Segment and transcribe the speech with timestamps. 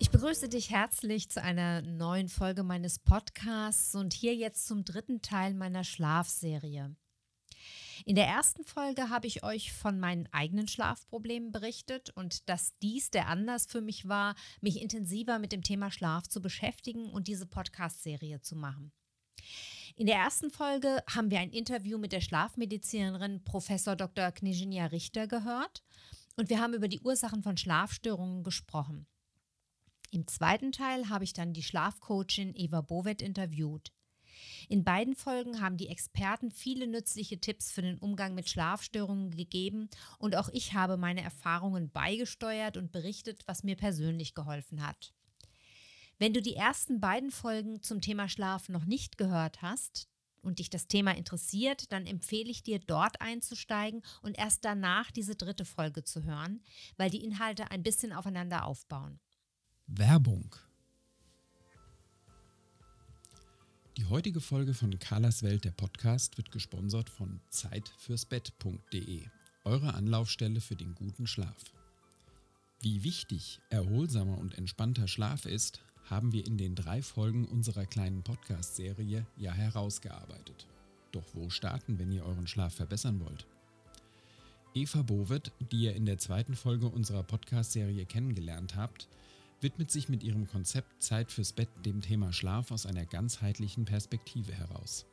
[0.00, 5.22] Ich begrüße dich herzlich zu einer neuen Folge meines Podcasts und hier jetzt zum dritten
[5.22, 6.96] Teil meiner Schlafserie.
[8.04, 13.10] In der ersten Folge habe ich euch von meinen eigenen Schlafproblemen berichtet und dass dies
[13.10, 17.46] der Anlass für mich war, mich intensiver mit dem Thema Schlaf zu beschäftigen und diese
[17.46, 18.92] Podcast-Serie zu machen.
[19.96, 23.68] In der ersten Folge haben wir ein Interview mit der Schlafmedizinerin Prof.
[23.68, 24.32] Dr.
[24.32, 25.84] Knizhinia Richter gehört
[26.36, 29.06] und wir haben über die Ursachen von Schlafstörungen gesprochen.
[30.14, 33.90] Im zweiten Teil habe ich dann die Schlafcoachin Eva Bovet interviewt.
[34.68, 39.90] In beiden Folgen haben die Experten viele nützliche Tipps für den Umgang mit Schlafstörungen gegeben
[40.20, 45.12] und auch ich habe meine Erfahrungen beigesteuert und berichtet, was mir persönlich geholfen hat.
[46.20, 50.08] Wenn du die ersten beiden Folgen zum Thema Schlaf noch nicht gehört hast
[50.42, 55.34] und dich das Thema interessiert, dann empfehle ich dir dort einzusteigen und erst danach diese
[55.34, 56.62] dritte Folge zu hören,
[56.98, 59.18] weil die Inhalte ein bisschen aufeinander aufbauen.
[59.86, 60.56] Werbung.
[63.98, 69.22] Die heutige Folge von Carlas Welt, der Podcast, wird gesponsert von zeitfürsbett.de,
[69.64, 71.74] eure Anlaufstelle für den guten Schlaf.
[72.80, 78.22] Wie wichtig erholsamer und entspannter Schlaf ist, haben wir in den drei Folgen unserer kleinen
[78.22, 80.66] Podcast-Serie ja herausgearbeitet.
[81.12, 83.46] Doch wo starten, wenn ihr euren Schlaf verbessern wollt?
[84.74, 89.08] Eva Bovet, die ihr in der zweiten Folge unserer Podcast-Serie kennengelernt habt,
[89.64, 94.52] widmet sich mit ihrem Konzept Zeit fürs Bett dem Thema Schlaf aus einer ganzheitlichen Perspektive
[94.52, 95.06] heraus.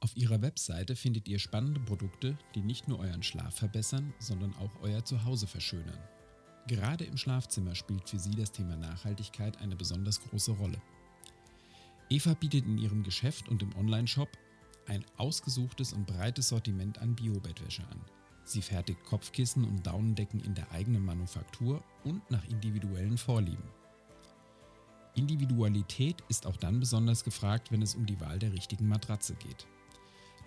[0.00, 4.70] Auf ihrer Webseite findet ihr spannende Produkte, die nicht nur euren Schlaf verbessern, sondern auch
[4.82, 5.98] euer Zuhause verschönern.
[6.66, 10.80] Gerade im Schlafzimmer spielt für sie das Thema Nachhaltigkeit eine besonders große Rolle.
[12.10, 14.28] Eva bietet in ihrem Geschäft und im Onlineshop
[14.86, 18.00] ein ausgesuchtes und breites Sortiment an Bio-Bettwäsche an.
[18.46, 23.64] Sie fertigt Kopfkissen und Daunendecken in der eigenen Manufaktur und nach individuellen Vorlieben.
[25.16, 29.66] Individualität ist auch dann besonders gefragt, wenn es um die Wahl der richtigen Matratze geht.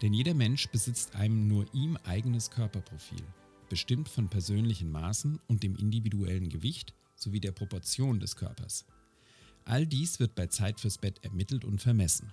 [0.02, 3.24] Denn jeder Mensch besitzt einem nur ihm eigenes Körperprofil,
[3.68, 8.86] bestimmt von persönlichen Maßen und dem individuellen Gewicht sowie der Proportion des Körpers.
[9.66, 12.32] All dies wird bei Zeit fürs Bett ermittelt und vermessen.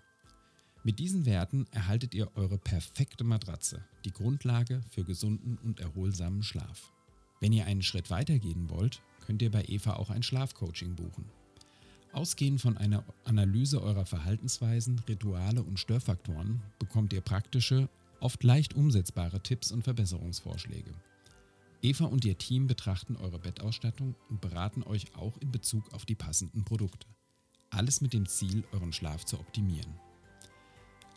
[0.87, 6.93] Mit diesen Werten erhaltet ihr eure perfekte Matratze, die Grundlage für gesunden und erholsamen Schlaf.
[7.41, 11.25] Wenn ihr einen Schritt weiter gehen wollt, könnt ihr bei Eva auch ein Schlafcoaching buchen.
[12.13, 17.89] Ausgehend von einer Analyse eurer Verhaltensweisen, Rituale und Störfaktoren bekommt ihr praktische,
[18.21, 20.95] oft leicht umsetzbare Tipps und Verbesserungsvorschläge.
[21.83, 26.15] Eva und ihr Team betrachten eure Bettausstattung und beraten euch auch in Bezug auf die
[26.15, 27.09] passenden Produkte.
[27.71, 29.93] Alles mit dem Ziel, euren Schlaf zu optimieren.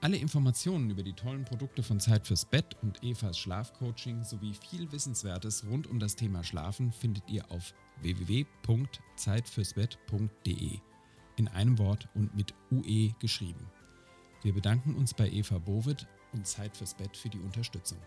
[0.02, 4.90] Alle Informationen über die tollen Produkte von Zeit fürs Bett und Evas Schlafcoaching sowie viel
[4.94, 10.80] Wissenswertes rund um das Thema Schlafen findet ihr auf www.zeitfürsbett.de
[11.36, 13.68] in einem Wort und mit UE geschrieben.
[14.42, 17.98] Wir bedanken uns bei Eva Bovid und Zeit fürs Bett für die Unterstützung.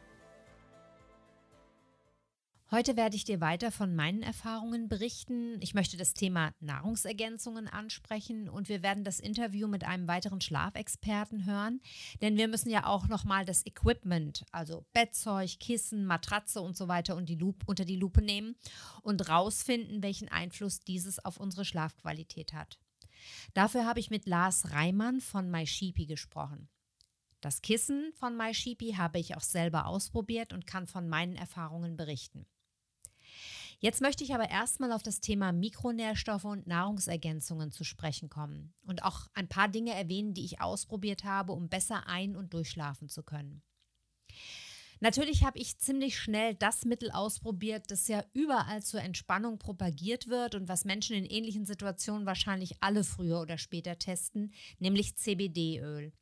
[2.75, 5.61] Heute werde ich dir weiter von meinen Erfahrungen berichten.
[5.61, 11.45] Ich möchte das Thema Nahrungsergänzungen ansprechen und wir werden das Interview mit einem weiteren Schlafexperten
[11.45, 11.83] hören,
[12.23, 17.15] denn wir müssen ja auch nochmal das Equipment, also Bettzeug, Kissen, Matratze und so weiter
[17.15, 18.57] und die Lupe, unter die Lupe nehmen
[19.03, 22.79] und rausfinden, welchen Einfluss dieses auf unsere Schlafqualität hat.
[23.53, 26.71] Dafür habe ich mit Lars Reimann von MySheepy gesprochen.
[27.43, 32.47] Das Kissen von MySheepy habe ich auch selber ausprobiert und kann von meinen Erfahrungen berichten.
[33.83, 39.03] Jetzt möchte ich aber erstmal auf das Thema Mikronährstoffe und Nahrungsergänzungen zu sprechen kommen und
[39.03, 43.25] auch ein paar Dinge erwähnen, die ich ausprobiert habe, um besser ein- und durchschlafen zu
[43.25, 43.61] können.
[45.01, 50.55] Natürlich habe ich ziemlich schnell das Mittel ausprobiert, das ja überall zur Entspannung propagiert wird
[50.55, 56.13] und was Menschen in ähnlichen Situationen wahrscheinlich alle früher oder später testen, nämlich CBD-Öl.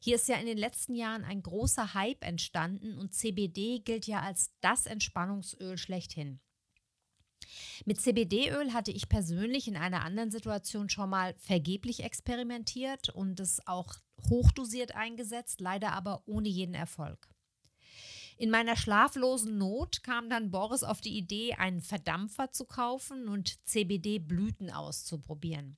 [0.00, 4.22] Hier ist ja in den letzten Jahren ein großer Hype entstanden und CBD gilt ja
[4.22, 6.40] als das Entspannungsöl schlechthin.
[7.84, 13.66] Mit CBD-Öl hatte ich persönlich in einer anderen Situation schon mal vergeblich experimentiert und es
[13.66, 13.94] auch
[14.28, 17.28] hochdosiert eingesetzt, leider aber ohne jeden Erfolg.
[18.36, 23.58] In meiner schlaflosen Not kam dann Boris auf die Idee, einen Verdampfer zu kaufen und
[23.66, 25.76] CBD-Blüten auszuprobieren.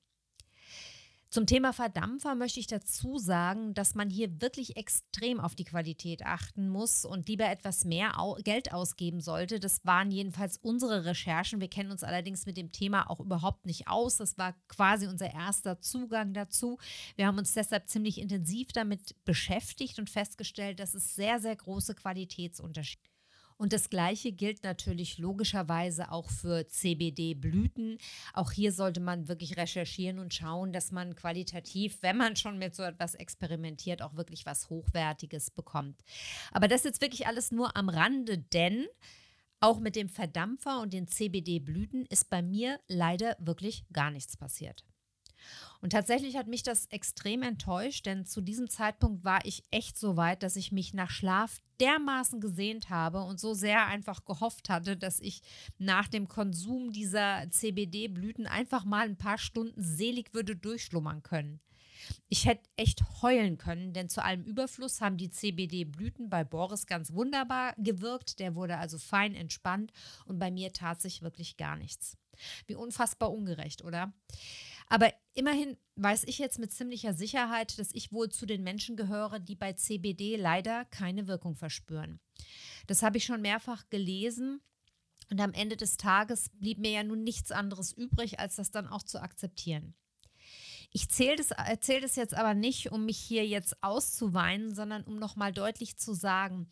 [1.31, 6.25] Zum Thema Verdampfer möchte ich dazu sagen, dass man hier wirklich extrem auf die Qualität
[6.25, 9.61] achten muss und lieber etwas mehr Geld ausgeben sollte.
[9.61, 11.61] Das waren jedenfalls unsere Recherchen.
[11.61, 14.17] Wir kennen uns allerdings mit dem Thema auch überhaupt nicht aus.
[14.17, 16.79] Das war quasi unser erster Zugang dazu.
[17.15, 21.95] Wir haben uns deshalb ziemlich intensiv damit beschäftigt und festgestellt, dass es sehr, sehr große
[21.95, 23.10] Qualitätsunterschiede
[23.61, 27.99] und das Gleiche gilt natürlich logischerweise auch für CBD-Blüten.
[28.33, 32.75] Auch hier sollte man wirklich recherchieren und schauen, dass man qualitativ, wenn man schon mit
[32.75, 36.01] so etwas experimentiert, auch wirklich was Hochwertiges bekommt.
[36.51, 38.87] Aber das ist jetzt wirklich alles nur am Rande, denn
[39.59, 44.83] auch mit dem Verdampfer und den CBD-Blüten ist bei mir leider wirklich gar nichts passiert.
[45.81, 50.17] Und tatsächlich hat mich das extrem enttäuscht, denn zu diesem Zeitpunkt war ich echt so
[50.17, 54.95] weit, dass ich mich nach Schlaf dermaßen gesehnt habe und so sehr einfach gehofft hatte,
[54.95, 55.41] dass ich
[55.79, 61.59] nach dem Konsum dieser CBD-Blüten einfach mal ein paar Stunden selig würde durchschlummern können.
[62.29, 67.13] Ich hätte echt heulen können, denn zu allem Überfluss haben die CBD-Blüten bei Boris ganz
[67.13, 68.39] wunderbar gewirkt.
[68.39, 69.91] Der wurde also fein entspannt
[70.25, 72.17] und bei mir tat sich wirklich gar nichts.
[72.65, 74.13] Wie unfassbar ungerecht, oder?
[74.91, 79.39] Aber immerhin weiß ich jetzt mit ziemlicher Sicherheit, dass ich wohl zu den Menschen gehöre,
[79.39, 82.19] die bei CBD leider keine Wirkung verspüren.
[82.87, 84.59] Das habe ich schon mehrfach gelesen.
[85.29, 88.89] Und am Ende des Tages blieb mir ja nun nichts anderes übrig, als das dann
[88.89, 89.95] auch zu akzeptieren.
[90.91, 95.95] Ich erzähle das jetzt aber nicht, um mich hier jetzt auszuweinen, sondern um nochmal deutlich
[95.97, 96.67] zu sagen,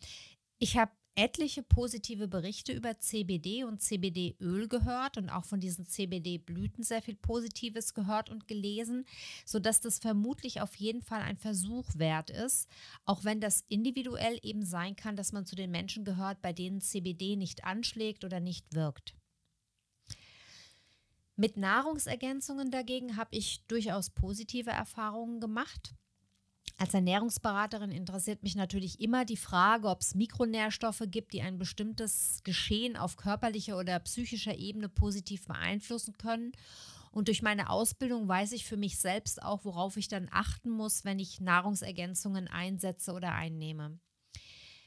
[0.58, 6.82] ich habe etliche positive Berichte über CBD und CBD-Öl gehört und auch von diesen CBD-Blüten
[6.82, 9.04] sehr viel Positives gehört und gelesen,
[9.44, 12.68] sodass das vermutlich auf jeden Fall ein Versuch wert ist,
[13.04, 16.80] auch wenn das individuell eben sein kann, dass man zu den Menschen gehört, bei denen
[16.80, 19.14] CBD nicht anschlägt oder nicht wirkt.
[21.36, 25.94] Mit Nahrungsergänzungen dagegen habe ich durchaus positive Erfahrungen gemacht.
[26.80, 32.40] Als Ernährungsberaterin interessiert mich natürlich immer die Frage, ob es Mikronährstoffe gibt, die ein bestimmtes
[32.42, 36.52] Geschehen auf körperlicher oder psychischer Ebene positiv beeinflussen können.
[37.10, 41.04] Und durch meine Ausbildung weiß ich für mich selbst auch, worauf ich dann achten muss,
[41.04, 43.98] wenn ich Nahrungsergänzungen einsetze oder einnehme.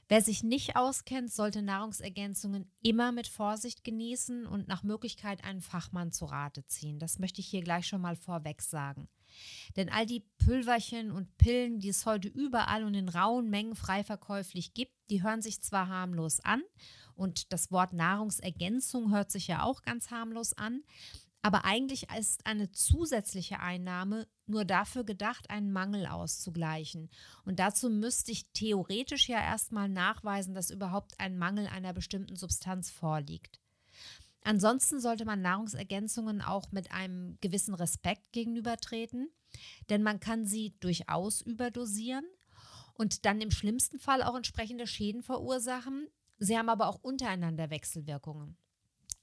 [0.08, 6.12] Wer sich nicht auskennt, sollte Nahrungsergänzungen immer mit Vorsicht genießen und nach Möglichkeit einen Fachmann
[6.12, 6.98] zu Rate ziehen.
[6.98, 9.08] Das möchte ich hier gleich schon mal vorweg sagen.
[9.76, 14.04] Denn all die Pülverchen und Pillen, die es heute überall und in rauen Mengen frei
[14.04, 16.62] verkäuflich gibt, die hören sich zwar harmlos an
[17.16, 20.84] und das Wort Nahrungsergänzung hört sich ja auch ganz harmlos an,
[21.46, 27.10] aber eigentlich ist eine zusätzliche Einnahme nur dafür gedacht, einen Mangel auszugleichen.
[27.44, 32.90] Und dazu müsste ich theoretisch ja erstmal nachweisen, dass überhaupt ein Mangel einer bestimmten Substanz
[32.90, 33.60] vorliegt.
[34.44, 39.30] Ansonsten sollte man Nahrungsergänzungen auch mit einem gewissen Respekt gegenübertreten,
[39.90, 42.26] denn man kann sie durchaus überdosieren
[42.94, 46.08] und dann im schlimmsten Fall auch entsprechende Schäden verursachen.
[46.40, 48.58] Sie haben aber auch untereinander Wechselwirkungen.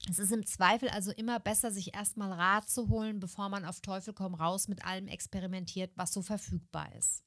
[0.09, 3.81] Es ist im Zweifel also immer besser, sich erstmal Rat zu holen, bevor man auf
[3.81, 7.23] Teufel komm raus mit allem experimentiert, was so verfügbar ist.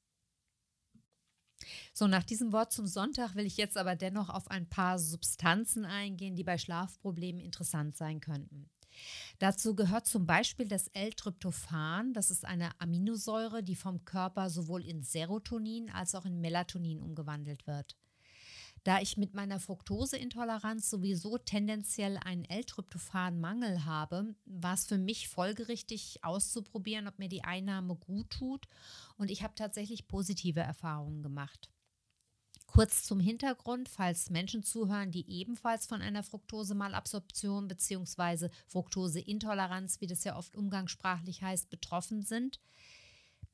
[1.92, 5.84] So, nach diesem Wort zum Sonntag will ich jetzt aber dennoch auf ein paar Substanzen
[5.84, 8.68] eingehen, die bei Schlafproblemen interessant sein könnten.
[9.38, 12.12] Dazu gehört zum Beispiel das L-Tryptophan.
[12.12, 17.66] Das ist eine Aminosäure, die vom Körper sowohl in Serotonin als auch in Melatonin umgewandelt
[17.66, 17.96] wird.
[18.84, 26.18] Da ich mit meiner Fructoseintoleranz sowieso tendenziell einen L-Tryptophan-Mangel habe, war es für mich folgerichtig
[26.22, 28.68] auszuprobieren, ob mir die Einnahme gut tut.
[29.16, 31.70] Und ich habe tatsächlich positive Erfahrungen gemacht.
[32.66, 38.50] Kurz zum Hintergrund, falls Menschen zuhören, die ebenfalls von einer Fructose-Malabsorption bzw.
[38.66, 42.60] Fructoseintoleranz, wie das ja oft umgangssprachlich heißt, betroffen sind.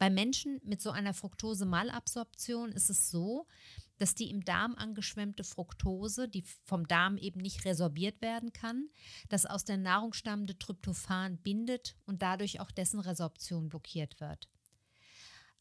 [0.00, 3.46] Bei Menschen mit so einer Fructose-Malabsorption ist es so,
[3.98, 8.88] dass die im Darm angeschwemmte Fructose, die vom Darm eben nicht resorbiert werden kann,
[9.28, 14.48] das aus der Nahrung stammende Tryptophan bindet und dadurch auch dessen Resorption blockiert wird.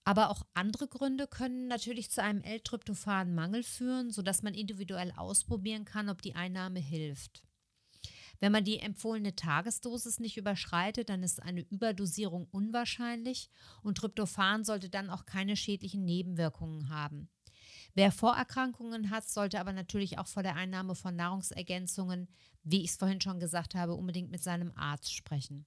[0.06, 6.08] Aber auch andere Gründe können natürlich zu einem L-Tryptophan-Mangel führen, sodass man individuell ausprobieren kann,
[6.08, 7.44] ob die Einnahme hilft.
[8.40, 13.50] Wenn man die empfohlene Tagesdosis nicht überschreitet, dann ist eine Überdosierung unwahrscheinlich
[13.84, 17.30] und Tryptophan sollte dann auch keine schädlichen Nebenwirkungen haben.
[17.96, 22.30] Wer Vorerkrankungen hat, sollte aber natürlich auch vor der Einnahme von Nahrungsergänzungen,
[22.64, 25.66] wie ich es vorhin schon gesagt habe, unbedingt mit seinem Arzt sprechen.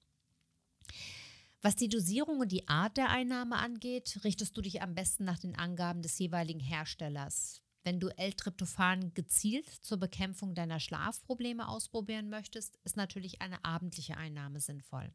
[1.60, 5.38] Was die Dosierung und die Art der Einnahme angeht, richtest du dich am besten nach
[5.38, 7.61] den Angaben des jeweiligen Herstellers.
[7.84, 14.60] Wenn du L-Tryptophan gezielt zur Bekämpfung deiner Schlafprobleme ausprobieren möchtest, ist natürlich eine abendliche Einnahme
[14.60, 15.12] sinnvoll.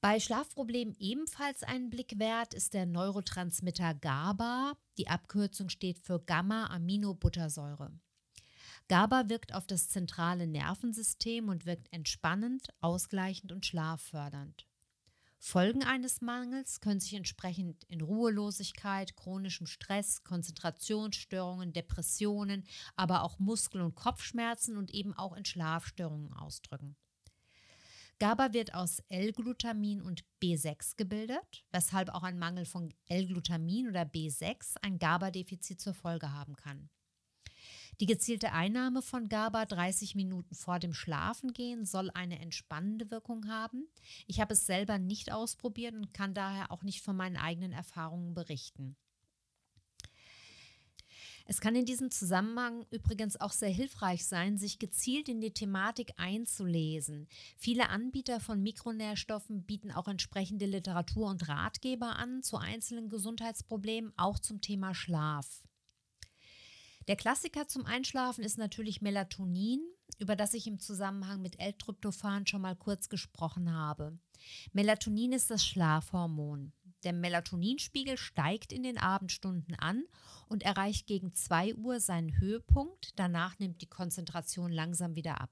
[0.00, 4.76] Bei Schlafproblemen ebenfalls einen Blick wert ist der Neurotransmitter GABA.
[4.98, 7.90] Die Abkürzung steht für Gamma-Aminobuttersäure.
[8.88, 14.66] GABA wirkt auf das zentrale Nervensystem und wirkt entspannend, ausgleichend und schlaffördernd.
[15.46, 22.64] Folgen eines Mangels können sich entsprechend in Ruhelosigkeit, chronischem Stress, Konzentrationsstörungen, Depressionen,
[22.96, 26.96] aber auch Muskel- und Kopfschmerzen und eben auch in Schlafstörungen ausdrücken.
[28.20, 34.76] GABA wird aus L-Glutamin und B6 gebildet, weshalb auch ein Mangel von L-Glutamin oder B6
[34.80, 36.88] ein GABA-Defizit zur Folge haben kann.
[38.00, 43.86] Die gezielte Einnahme von GABA 30 Minuten vor dem Schlafengehen soll eine entspannende Wirkung haben.
[44.26, 48.34] Ich habe es selber nicht ausprobiert und kann daher auch nicht von meinen eigenen Erfahrungen
[48.34, 48.96] berichten.
[51.46, 56.14] Es kann in diesem Zusammenhang übrigens auch sehr hilfreich sein, sich gezielt in die Thematik
[56.16, 57.28] einzulesen.
[57.58, 64.38] Viele Anbieter von Mikronährstoffen bieten auch entsprechende Literatur und Ratgeber an zu einzelnen Gesundheitsproblemen, auch
[64.38, 65.64] zum Thema Schlaf.
[67.06, 69.80] Der Klassiker zum Einschlafen ist natürlich Melatonin,
[70.18, 74.18] über das ich im Zusammenhang mit L-Tryptophan schon mal kurz gesprochen habe.
[74.72, 76.72] Melatonin ist das Schlafhormon.
[77.02, 80.04] Der Melatoninspiegel steigt in den Abendstunden an
[80.48, 83.10] und erreicht gegen 2 Uhr seinen Höhepunkt.
[83.16, 85.50] Danach nimmt die Konzentration langsam wieder ab.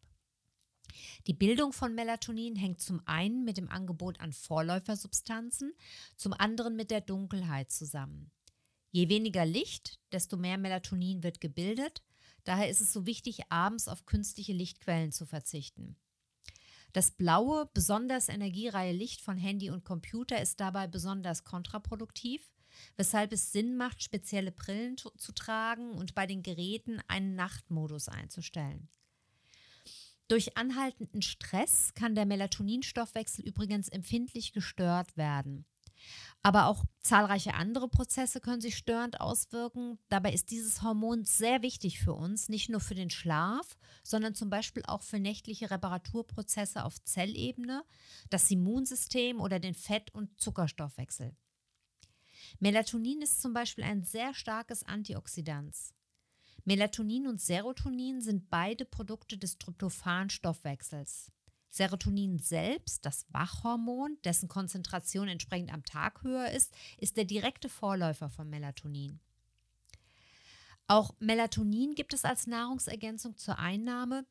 [1.26, 5.74] Die Bildung von Melatonin hängt zum einen mit dem Angebot an Vorläufersubstanzen,
[6.16, 8.30] zum anderen mit der Dunkelheit zusammen.
[8.92, 12.02] Je weniger Licht, desto mehr Melatonin wird gebildet.
[12.44, 15.96] Daher ist es so wichtig, abends auf künstliche Lichtquellen zu verzichten.
[16.92, 22.52] Das blaue, besonders energiereiche Licht von Handy und Computer ist dabei besonders kontraproduktiv,
[22.98, 28.90] weshalb es Sinn macht, spezielle Brillen zu tragen und bei den Geräten einen Nachtmodus einzustellen.
[30.28, 35.64] Durch anhaltenden Stress kann der Melatoninstoffwechsel übrigens empfindlich gestört werden.
[36.42, 39.98] Aber auch zahlreiche andere Prozesse können sich störend auswirken.
[40.08, 44.50] Dabei ist dieses Hormon sehr wichtig für uns, nicht nur für den Schlaf, sondern zum
[44.50, 47.84] Beispiel auch für nächtliche Reparaturprozesse auf Zellebene,
[48.28, 51.36] das Immunsystem oder den Fett- und Zuckerstoffwechsel.
[52.58, 55.76] Melatonin ist zum Beispiel ein sehr starkes Antioxidant.
[56.64, 61.32] Melatonin und Serotonin sind beide Produkte des Tryptophan-Stoffwechsels.
[61.72, 68.28] Serotonin selbst, das Wachhormon, dessen Konzentration entsprechend am Tag höher ist, ist der direkte Vorläufer
[68.28, 69.20] von Melatonin.
[70.86, 74.26] Auch Melatonin gibt es als Nahrungsergänzung zur Einnahme.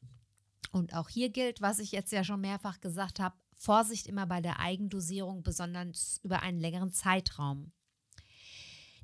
[0.71, 4.39] Und auch hier gilt, was ich jetzt ja schon mehrfach gesagt habe, Vorsicht immer bei
[4.39, 7.71] der Eigendosierung, besonders über einen längeren Zeitraum.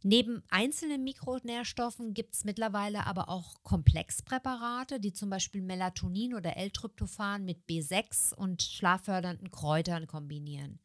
[0.09, 7.43] Neben einzelnen Mikronährstoffen gibt es mittlerweile aber auch Komplexpräparate, die zum Beispiel Melatonin oder L-Tryptophan
[7.43, 10.79] mit B6 und schlaffördernden Kräutern kombinieren.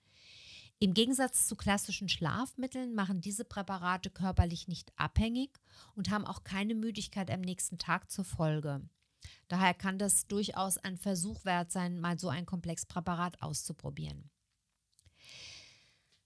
[0.80, 5.50] Im Gegensatz zu klassischen Schlafmitteln machen diese Präparate körperlich nicht abhängig
[5.94, 8.80] und haben auch keine Müdigkeit am nächsten Tag zur Folge.
[9.46, 14.32] Daher kann das durchaus ein Versuch wert sein, mal so ein Komplexpräparat auszuprobieren.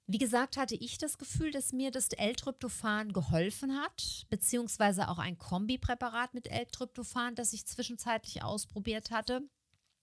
[0.09, 5.37] Wie gesagt, hatte ich das Gefühl, dass mir das L-Tryptophan geholfen hat, beziehungsweise auch ein
[5.37, 9.43] Kombipräparat mit L-Tryptophan, das ich zwischenzeitlich ausprobiert hatte.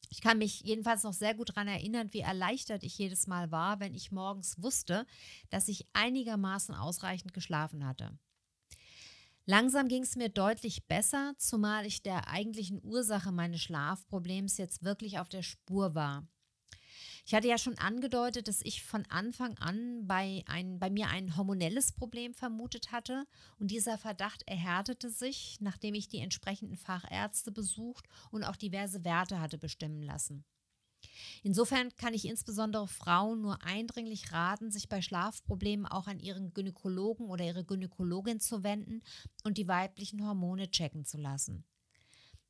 [0.10, 3.80] Ich kann mich jedenfalls noch sehr gut daran erinnern, wie erleichtert ich jedes Mal war,
[3.80, 5.06] wenn ich morgens wusste,
[5.50, 8.12] dass ich einigermaßen ausreichend geschlafen hatte.
[9.46, 15.20] Langsam ging es mir deutlich besser, zumal ich der eigentlichen Ursache meines Schlafproblems jetzt wirklich
[15.20, 16.28] auf der Spur war.
[17.26, 21.38] Ich hatte ja schon angedeutet, dass ich von Anfang an bei, ein, bei mir ein
[21.38, 23.26] hormonelles Problem vermutet hatte
[23.60, 29.40] und dieser Verdacht erhärtete sich, nachdem ich die entsprechenden Fachärzte besucht und auch diverse Werte
[29.40, 30.44] hatte bestimmen lassen.
[31.44, 37.28] Insofern kann ich insbesondere Frauen nur eindringlich raten, sich bei Schlafproblemen auch an ihren Gynäkologen
[37.28, 39.02] oder ihre Gynäkologin zu wenden
[39.44, 41.66] und die weiblichen Hormone checken zu lassen.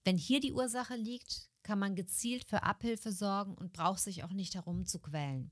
[0.03, 4.31] Wenn hier die Ursache liegt, kann man gezielt für Abhilfe sorgen und braucht sich auch
[4.33, 5.51] nicht herumzuquälen.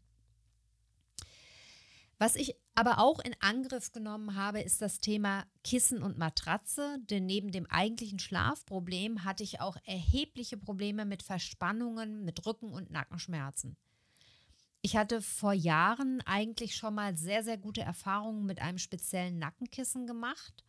[2.18, 7.26] Was ich aber auch in Angriff genommen habe, ist das Thema Kissen und Matratze, denn
[7.26, 13.76] neben dem eigentlichen Schlafproblem hatte ich auch erhebliche Probleme mit Verspannungen, mit Rücken- und Nackenschmerzen.
[14.84, 20.06] Ich hatte vor Jahren eigentlich schon mal sehr, sehr gute Erfahrungen mit einem speziellen Nackenkissen
[20.06, 20.64] gemacht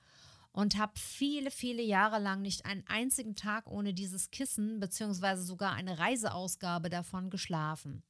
[0.53, 5.73] und habe viele, viele Jahre lang nicht einen einzigen Tag ohne dieses Kissen beziehungsweise sogar
[5.73, 8.03] eine Reiseausgabe davon geschlafen.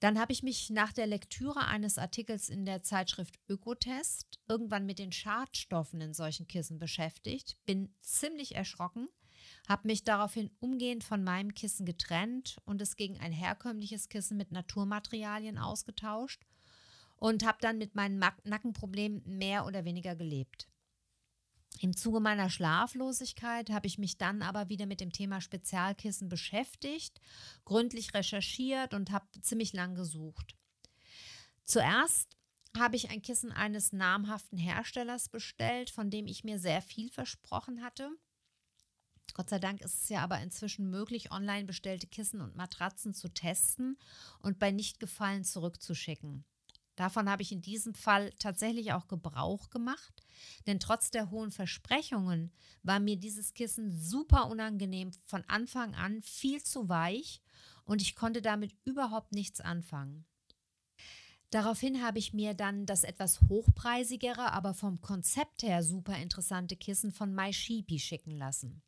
[0.00, 4.98] Dann habe ich mich nach der Lektüre eines Artikels in der Zeitschrift Ökotest irgendwann mit
[4.98, 9.08] den Schadstoffen in solchen Kissen beschäftigt, bin ziemlich erschrocken,
[9.68, 14.52] habe mich daraufhin umgehend von meinem Kissen getrennt und es gegen ein herkömmliches Kissen mit
[14.52, 16.42] Naturmaterialien ausgetauscht
[17.16, 20.68] und habe dann mit meinen Nackenproblemen mehr oder weniger gelebt.
[21.80, 27.20] Im Zuge meiner Schlaflosigkeit habe ich mich dann aber wieder mit dem Thema Spezialkissen beschäftigt,
[27.64, 30.54] gründlich recherchiert und habe ziemlich lang gesucht.
[31.64, 32.36] Zuerst
[32.78, 37.82] habe ich ein Kissen eines namhaften Herstellers bestellt, von dem ich mir sehr viel versprochen
[37.82, 38.10] hatte.
[39.34, 43.28] Gott sei Dank ist es ja aber inzwischen möglich, online bestellte Kissen und Matratzen zu
[43.28, 43.98] testen
[44.40, 46.44] und bei Nichtgefallen zurückzuschicken.
[46.96, 50.24] Davon habe ich in diesem Fall tatsächlich auch Gebrauch gemacht,
[50.66, 52.50] denn trotz der hohen Versprechungen
[52.82, 57.42] war mir dieses Kissen super unangenehm, von Anfang an viel zu weich
[57.84, 60.24] und ich konnte damit überhaupt nichts anfangen.
[61.50, 67.12] Daraufhin habe ich mir dann das etwas hochpreisigere, aber vom Konzept her super interessante Kissen
[67.12, 68.82] von MySheepy schicken lassen.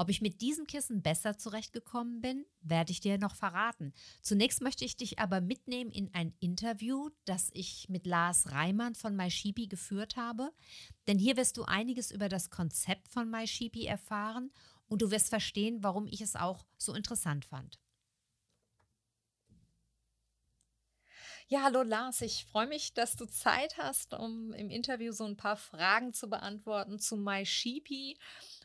[0.00, 3.92] Ob ich mit diesem Kissen besser zurechtgekommen bin, werde ich dir noch verraten.
[4.22, 9.14] Zunächst möchte ich dich aber mitnehmen in ein Interview, das ich mit Lars Reimann von
[9.14, 10.52] MySheepy geführt habe.
[11.06, 14.50] Denn hier wirst du einiges über das Konzept von MySheepy erfahren
[14.86, 17.78] und du wirst verstehen, warum ich es auch so interessant fand.
[21.52, 25.36] Ja, hallo Lars, ich freue mich, dass du Zeit hast, um im Interview so ein
[25.36, 28.16] paar Fragen zu beantworten zu MySheepy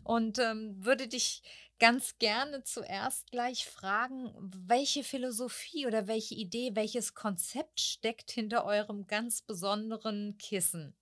[0.03, 1.41] und ähm, würde dich
[1.79, 4.29] ganz gerne zuerst gleich fragen,
[4.67, 10.95] welche Philosophie oder welche Idee, welches Konzept steckt hinter eurem ganz besonderen Kissen?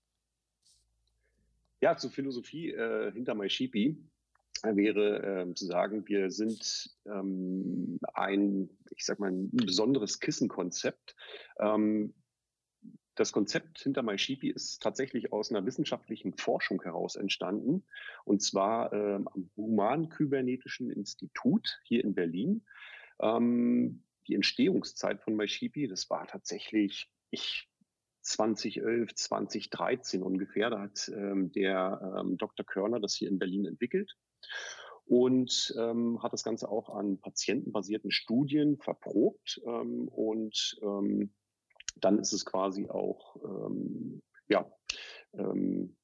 [1.82, 3.98] Ja, zur Philosophie äh, hinter MySheepy
[4.64, 11.16] wäre äh, zu sagen, wir sind ähm, ein, ich sag mal, ein besonderes Kissenkonzept.
[11.60, 12.14] Ähm,
[13.16, 17.84] das Konzept hinter MySheepy ist tatsächlich aus einer wissenschaftlichen Forschung heraus entstanden,
[18.26, 22.66] und zwar ähm, am Human-Kybernetischen Institut hier in Berlin.
[23.22, 27.70] Ähm, die Entstehungszeit von MySheepy, das war tatsächlich, ich
[28.22, 30.70] 2011, 2013 ungefähr.
[30.70, 32.66] Da hat ähm, der ähm, Dr.
[32.66, 34.16] Körner das hier in Berlin entwickelt
[35.06, 39.62] und ähm, hat das Ganze auch an patientenbasierten Studien verprobt.
[39.66, 41.34] Ähm, und ähm,
[41.98, 44.72] dann ist es quasi auch, ähm, ja,
[45.34, 45.96] ähm,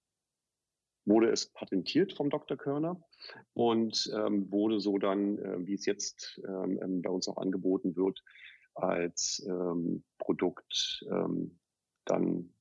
[1.06, 2.58] wurde es patentiert vom Dr.
[2.58, 3.02] Körner
[3.54, 7.96] und ähm, wurde so dann, äh, wie es jetzt ähm, ähm bei uns auch angeboten
[7.96, 8.24] wird,
[8.76, 11.60] als ähm, Produkt ähm,
[12.06, 12.54] dann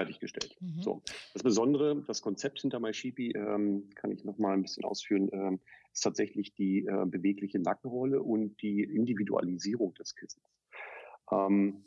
[0.00, 0.56] fertiggestellt.
[0.60, 0.82] Mhm.
[0.82, 1.02] So.
[1.34, 5.60] Das Besondere, das Konzept hinter MySheepy, ähm, kann ich noch mal ein bisschen ausführen, ähm,
[5.92, 10.44] ist tatsächlich die äh, bewegliche Nackenrolle und die Individualisierung des Kissens.
[11.30, 11.84] Ähm,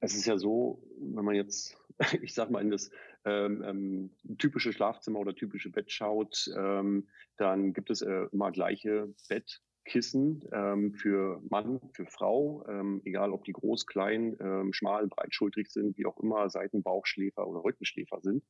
[0.00, 1.76] es ist ja so, wenn man jetzt,
[2.22, 2.90] ich sag mal, in das
[3.24, 7.08] ähm, ähm, typische Schlafzimmer oder typische Bett schaut, ähm,
[7.38, 13.32] dann gibt es äh, immer gleiche Bett, Kissen ähm, für Mann, für Frau, ähm, egal
[13.32, 18.44] ob die groß, klein, ähm, schmal, breitschultrig sind, wie auch immer, Seitenbauchschläfer oder Rückenschläfer sind.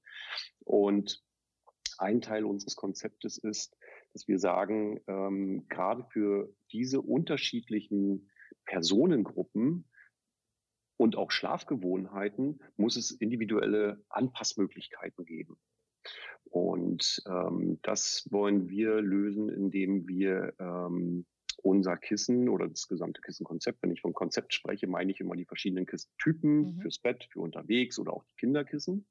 [0.64, 1.22] Und
[1.98, 3.76] ein Teil unseres Konzeptes ist,
[4.12, 8.30] dass wir sagen, ähm, gerade für diese unterschiedlichen
[8.64, 9.88] Personengruppen
[10.96, 15.58] und auch Schlafgewohnheiten muss es individuelle Anpassmöglichkeiten geben.
[16.56, 21.26] Und ähm, das wollen wir lösen, indem wir ähm,
[21.62, 25.44] unser Kissen oder das gesamte Kissenkonzept, wenn ich von Konzept spreche, meine ich immer die
[25.44, 26.80] verschiedenen Kissentypen mhm.
[26.80, 29.06] fürs Bett, für unterwegs oder auch die Kinderkissen.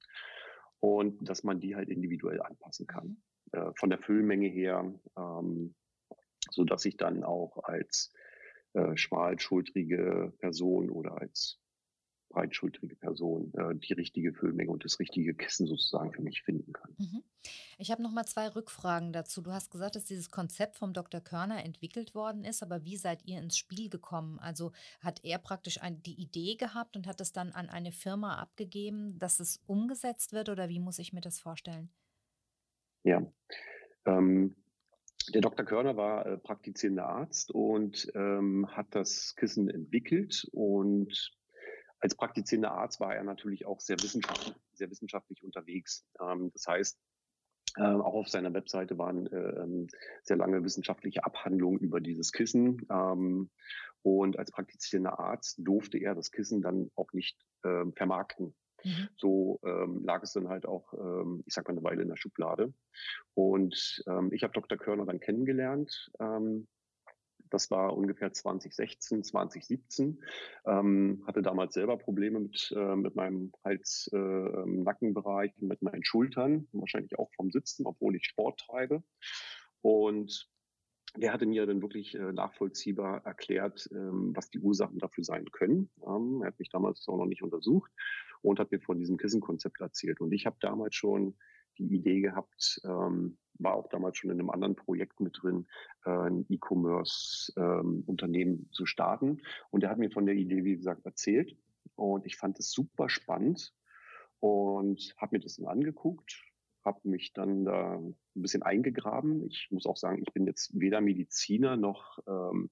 [0.80, 3.22] Und dass man die halt individuell anpassen kann.
[3.54, 3.60] Mhm.
[3.60, 5.76] Äh, von der Füllmenge her, ähm,
[6.50, 8.12] so dass ich dann auch als
[8.74, 11.60] äh, schmalschultrige Person oder als
[12.36, 16.94] breitschultrige Person äh, die richtige Füllmenge und das richtige Kissen sozusagen für mich finden kann.
[16.98, 17.24] Mhm.
[17.78, 19.42] Ich habe noch mal zwei Rückfragen dazu.
[19.42, 21.22] Du hast gesagt, dass dieses Konzept vom Dr.
[21.22, 24.38] Körner entwickelt worden ist, aber wie seid ihr ins Spiel gekommen?
[24.40, 28.36] Also hat er praktisch ein, die Idee gehabt und hat es dann an eine Firma
[28.36, 31.90] abgegeben, dass es umgesetzt wird oder wie muss ich mir das vorstellen?
[33.04, 33.26] Ja,
[34.06, 34.56] ähm,
[35.34, 35.66] der Dr.
[35.66, 41.32] Körner war äh, praktizierender Arzt und ähm, hat das Kissen entwickelt und
[42.06, 46.06] als praktizierender Arzt war er natürlich auch sehr wissenschaftlich, sehr wissenschaftlich unterwegs.
[46.22, 47.00] Ähm, das heißt,
[47.78, 49.88] äh, auch auf seiner Webseite waren äh,
[50.22, 52.86] sehr lange wissenschaftliche Abhandlungen über dieses Kissen.
[52.92, 53.50] Ähm,
[54.04, 58.54] und als praktizierender Arzt durfte er das Kissen dann auch nicht äh, vermarkten.
[58.84, 59.10] Mhm.
[59.18, 62.18] So ähm, lag es dann halt auch, ähm, ich sag mal, eine Weile in der
[62.18, 62.72] Schublade.
[63.34, 64.78] Und ähm, ich habe Dr.
[64.78, 66.12] Körner dann kennengelernt.
[67.56, 70.22] Ähm, Das war ungefähr 2016, 2017.
[70.66, 77.18] Ähm, hatte damals selber Probleme mit, äh, mit meinem Hals-Nackenbereich, äh, mit meinen Schultern, wahrscheinlich
[77.18, 79.04] auch vom Sitzen, obwohl ich Sport treibe.
[79.82, 80.50] Und
[81.16, 85.90] der hatte mir dann wirklich äh, nachvollziehbar erklärt, ähm, was die Ursachen dafür sein können.
[86.06, 87.92] Ähm, er hat mich damals auch noch nicht untersucht
[88.42, 90.20] und hat mir von diesem Kissenkonzept erzählt.
[90.20, 91.38] Und ich habe damals schon
[91.78, 95.68] die Idee gehabt, ähm, war auch damals schon in einem anderen Projekt mit drin,
[96.06, 99.42] äh, ein E-Commerce-Unternehmen ähm, zu starten.
[99.72, 101.58] Und er hat mir von der Idee, wie gesagt, erzählt.
[101.96, 103.74] Und ich fand es super spannend
[104.40, 106.44] und habe mir das dann angeguckt,
[106.84, 109.46] habe mich dann da ein bisschen eingegraben.
[109.48, 112.70] Ich muss auch sagen, ich bin jetzt weder Mediziner noch, ähm,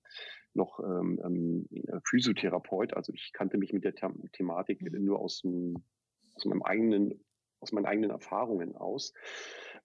[0.53, 1.67] noch ähm, ähm
[2.05, 2.93] Physiotherapeut.
[2.93, 5.05] Also ich kannte mich mit der The Thematik mhm.
[5.05, 5.83] nur aus, dem,
[6.35, 7.23] aus meinem eigenen
[7.63, 9.13] aus meinen eigenen Erfahrungen aus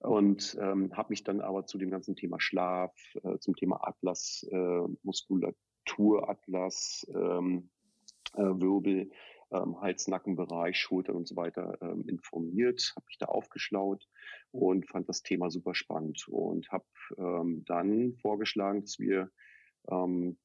[0.00, 4.46] und ähm, habe mich dann aber zu dem ganzen Thema Schlaf, äh, zum Thema Atlas,
[4.50, 7.70] äh, Muskulatur, Atlas, ähm,
[8.34, 9.10] äh, Wirbel,
[9.50, 14.06] ähm, Hals-Nackenbereich, Schultern und so weiter ähm, informiert, habe mich da aufgeschlaut
[14.50, 16.84] und fand das Thema super spannend und habe
[17.16, 19.30] ähm, dann vorgeschlagen, dass wir
[19.90, 20.36] ähm,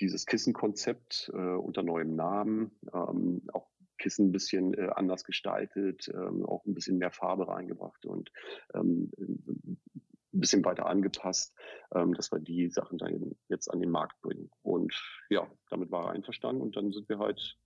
[0.00, 3.68] dieses Kissenkonzept äh, unter neuem Namen, ähm, auch
[4.00, 8.32] Kissen ein bisschen äh, anders gestaltet, ähm, auch ein bisschen mehr Farbe reingebracht und
[8.74, 9.10] ähm,
[10.32, 11.54] ein bisschen weiter angepasst,
[11.94, 14.50] ähm, dass wir die Sachen dann jetzt an den Markt bringen.
[14.62, 14.94] Und
[15.28, 17.58] ja, damit war er einverstanden und dann sind wir halt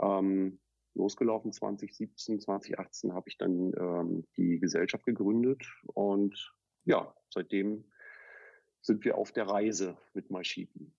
[0.00, 0.58] ähm,
[0.94, 7.84] losgelaufen 2017, 2018 habe ich dann ähm, die Gesellschaft gegründet und ja, seitdem
[8.80, 10.92] sind wir auf der Reise mit MySheepy.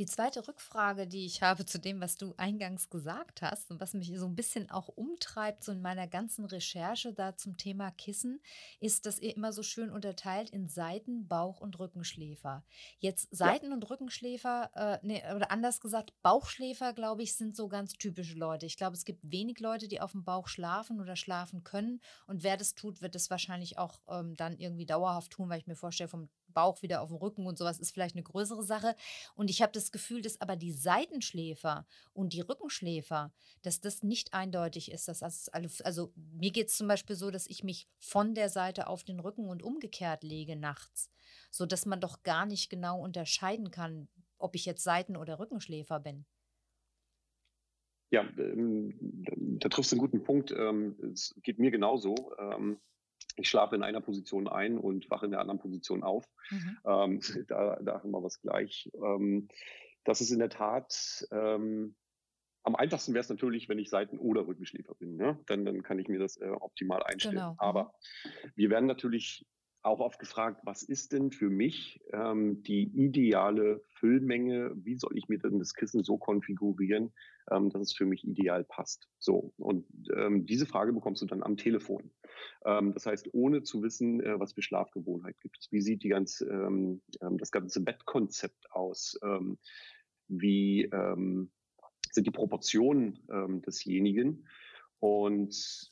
[0.00, 3.92] Die zweite Rückfrage, die ich habe zu dem, was du eingangs gesagt hast und was
[3.92, 8.40] mich so ein bisschen auch umtreibt, so in meiner ganzen Recherche da zum Thema Kissen,
[8.80, 12.64] ist, dass ihr immer so schön unterteilt in Seiten-, Bauch- und Rückenschläfer.
[12.98, 13.74] Jetzt Seiten- ja.
[13.74, 18.64] und Rückenschläfer, äh, nee, oder anders gesagt, Bauchschläfer, glaube ich, sind so ganz typische Leute.
[18.64, 22.00] Ich glaube, es gibt wenig Leute, die auf dem Bauch schlafen oder schlafen können.
[22.26, 25.66] Und wer das tut, wird es wahrscheinlich auch ähm, dann irgendwie dauerhaft tun, weil ich
[25.66, 28.94] mir vorstelle, vom Bauch wieder auf dem Rücken und sowas ist vielleicht eine größere Sache.
[29.34, 33.32] Und ich habe das Gefühl, dass aber die Seitenschläfer und die Rückenschläfer,
[33.62, 35.08] dass das nicht eindeutig ist.
[35.08, 38.86] Dass also, also mir geht es zum Beispiel so, dass ich mich von der Seite
[38.86, 41.10] auf den Rücken und umgekehrt lege nachts,
[41.50, 44.08] sodass man doch gar nicht genau unterscheiden kann,
[44.38, 46.24] ob ich jetzt Seiten- oder Rückenschläfer bin.
[48.10, 48.94] Ja, ähm,
[49.60, 50.50] da triffst du einen guten Punkt.
[50.50, 52.32] Ähm, es geht mir genauso.
[52.38, 52.80] Ähm,
[53.36, 56.24] ich schlafe in einer Position ein und wache in der anderen Position auf.
[56.50, 56.78] Mhm.
[56.84, 58.90] Ähm, da, da, haben wir was gleich.
[58.94, 59.48] Ähm,
[60.04, 61.94] das ist in der Tat ähm,
[62.62, 65.16] am einfachsten wäre es natürlich, wenn ich Seiten- oder Rückenschläfer bin.
[65.16, 65.38] Ne?
[65.46, 67.36] Dann, dann kann ich mir das äh, optimal einstellen.
[67.36, 67.54] Genau.
[67.58, 68.52] Aber mhm.
[68.54, 69.46] wir werden natürlich
[69.82, 74.72] auch oft gefragt, was ist denn für mich ähm, die ideale Füllmenge?
[74.76, 77.12] Wie soll ich mir denn das Kissen so konfigurieren,
[77.50, 79.08] ähm, dass es für mich ideal passt?
[79.18, 82.10] So, und ähm, diese Frage bekommst du dann am Telefon.
[82.66, 86.10] Ähm, das heißt, ohne zu wissen, äh, was für Schlafgewohnheit gibt es, wie sieht die
[86.10, 89.58] ganze, ähm, ähm, das ganze Bettkonzept aus, ähm,
[90.28, 91.50] wie ähm,
[92.12, 94.46] sind die Proportionen ähm, desjenigen
[94.98, 95.90] und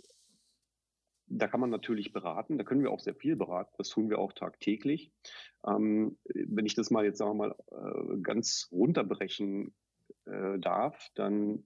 [1.31, 4.19] da kann man natürlich beraten, da können wir auch sehr viel beraten, das tun wir
[4.19, 5.13] auch tagtäglich.
[5.67, 9.75] Ähm, wenn ich das mal jetzt sagen wir mal äh, ganz runterbrechen
[10.27, 11.65] äh, darf, dann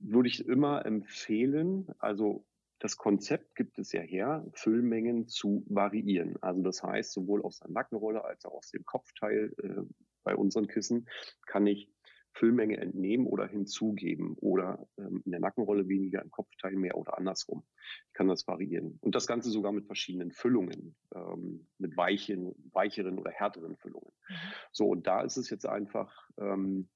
[0.00, 2.44] würde ich immer empfehlen, also
[2.78, 6.36] das Konzept gibt es ja her, Füllmengen zu variieren.
[6.42, 9.82] Also das heißt, sowohl aus der Nackenrolle als auch aus dem Kopfteil äh,
[10.24, 11.08] bei unseren Kissen
[11.46, 11.90] kann ich
[12.36, 17.64] Füllmenge entnehmen oder hinzugeben oder ähm, in der Nackenrolle weniger, im Kopfteil mehr oder andersrum.
[18.08, 18.98] Ich kann das variieren.
[19.00, 24.12] Und das Ganze sogar mit verschiedenen Füllungen, ähm, mit weichen, weicheren oder härteren Füllungen.
[24.28, 24.34] Mhm.
[24.70, 26.88] So, und da ist es jetzt einfach, ähm,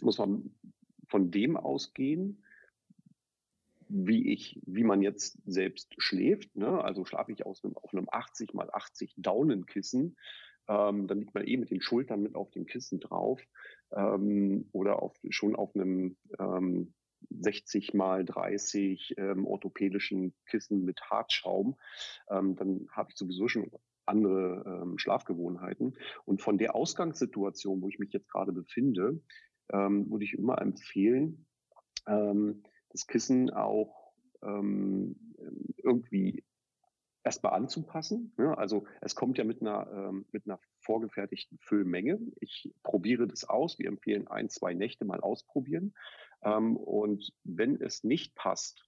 [0.00, 0.54] muss man
[1.08, 2.42] von dem ausgehen,
[3.88, 6.56] wie ich, wie man jetzt selbst schläft.
[6.56, 6.82] Ne?
[6.82, 10.16] Also schlafe ich aus einem, auf einem 80 mal 80 Daunenkissen,
[10.68, 13.42] ähm, dann liegt man eh mit den Schultern mit auf dem Kissen drauf
[13.94, 16.94] ähm, oder auf, schon auf einem ähm,
[17.30, 21.76] 60 mal 30 ähm, orthopädischen Kissen mit Hartschaum,
[22.30, 23.70] ähm, dann habe ich sowieso schon
[24.06, 25.96] andere ähm, Schlafgewohnheiten.
[26.24, 29.20] Und von der Ausgangssituation, wo ich mich jetzt gerade befinde,
[29.72, 31.46] ähm, würde ich immer empfehlen,
[32.06, 34.81] ähm, das Kissen auch ähm,
[37.32, 38.34] erstmal anzupassen.
[38.36, 38.56] Ne?
[38.58, 42.20] Also es kommt ja mit einer, ähm, mit einer vorgefertigten Füllmenge.
[42.40, 43.78] Ich probiere das aus.
[43.78, 45.94] Wir empfehlen ein, zwei Nächte mal ausprobieren.
[46.42, 48.84] Ähm, und wenn es nicht passt,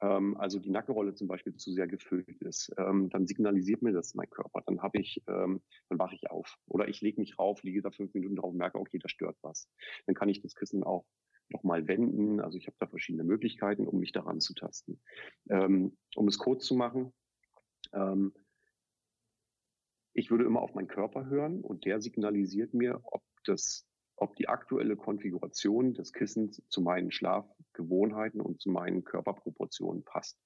[0.00, 4.14] ähm, also die Nackenrolle zum Beispiel zu sehr gefüllt ist, ähm, dann signalisiert mir das
[4.14, 4.62] mein Körper.
[4.64, 6.56] Dann habe ich, ähm, dann wache ich auf.
[6.68, 9.36] Oder ich lege mich rauf, liege da fünf Minuten drauf und merke, okay, da stört
[9.42, 9.68] was.
[10.06, 11.06] Dann kann ich das Kissen auch
[11.48, 12.40] nochmal wenden.
[12.40, 15.00] Also ich habe da verschiedene Möglichkeiten, um mich daran zu tasten.
[15.50, 17.12] Ähm, um es kurz zu machen,
[17.92, 18.32] ähm,
[20.12, 24.48] ich würde immer auf meinen Körper hören und der signalisiert mir, ob das ob die
[24.48, 30.38] aktuelle Konfiguration des Kissens zu meinen Schlafgewohnheiten und zu meinen Körperproportionen passt.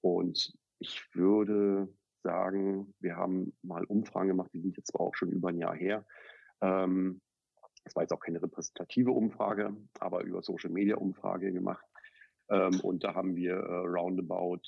[0.00, 1.88] Und ich würde
[2.22, 5.74] sagen, wir haben mal Umfragen gemacht, die sind jetzt zwar auch schon über ein Jahr
[5.74, 6.06] her.
[6.60, 7.20] Ähm,
[7.84, 11.84] das war jetzt auch keine repräsentative Umfrage, aber über Social Media Umfrage gemacht.
[12.50, 14.62] Ähm, und da haben wir äh, roundabout,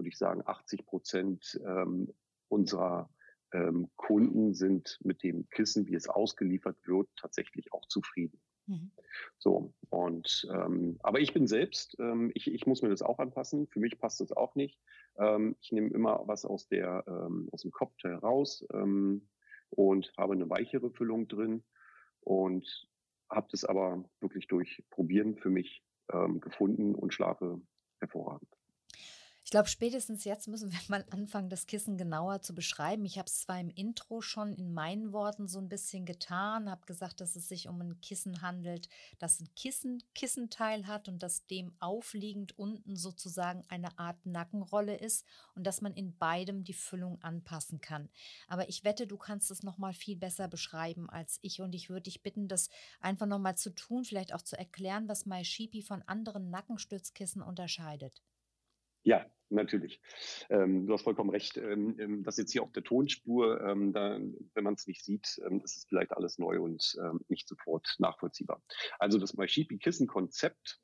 [0.00, 2.10] würde ich sagen, 80 Prozent ähm,
[2.48, 3.10] unserer
[3.52, 8.40] ähm, Kunden sind mit dem Kissen, wie es ausgeliefert wird, tatsächlich auch zufrieden.
[8.66, 8.92] Mhm.
[9.36, 13.66] So, und ähm, aber ich bin selbst, ähm, ich, ich muss mir das auch anpassen.
[13.66, 14.80] Für mich passt das auch nicht.
[15.18, 19.28] Ähm, ich nehme immer was aus der ähm, aus dem Cocktail raus ähm,
[19.68, 21.62] und habe eine weichere Füllung drin
[22.20, 22.88] und
[23.28, 27.60] habe das aber wirklich durch Probieren für mich ähm, gefunden und schlafe
[27.98, 28.59] hervorragend.
[29.50, 33.04] Ich glaube, spätestens jetzt müssen wir mal anfangen, das Kissen genauer zu beschreiben.
[33.04, 36.86] Ich habe es zwar im Intro schon in meinen Worten so ein bisschen getan, habe
[36.86, 41.46] gesagt, dass es sich um ein Kissen handelt, das ein Kissen, Kissenteil hat und das
[41.46, 47.20] dem aufliegend unten sozusagen eine Art Nackenrolle ist und dass man in beidem die Füllung
[47.20, 48.08] anpassen kann.
[48.46, 51.90] Aber ich wette, du kannst es noch mal viel besser beschreiben als ich und ich
[51.90, 52.68] würde dich bitten, das
[53.00, 58.22] einfach noch mal zu tun, vielleicht auch zu erklären, was MySheepy von anderen Nackenstützkissen unterscheidet.
[59.02, 60.00] Ja, natürlich.
[60.48, 61.56] Ähm, du hast vollkommen recht.
[61.56, 64.18] Ähm, ähm, das jetzt hier auf der Tonspur, ähm, da,
[64.54, 67.94] wenn man es nicht sieht, ähm, ist es vielleicht alles neu und ähm, nicht sofort
[67.98, 68.62] nachvollziehbar.
[68.98, 70.80] Also das MySheepy-Kissen-Konzept.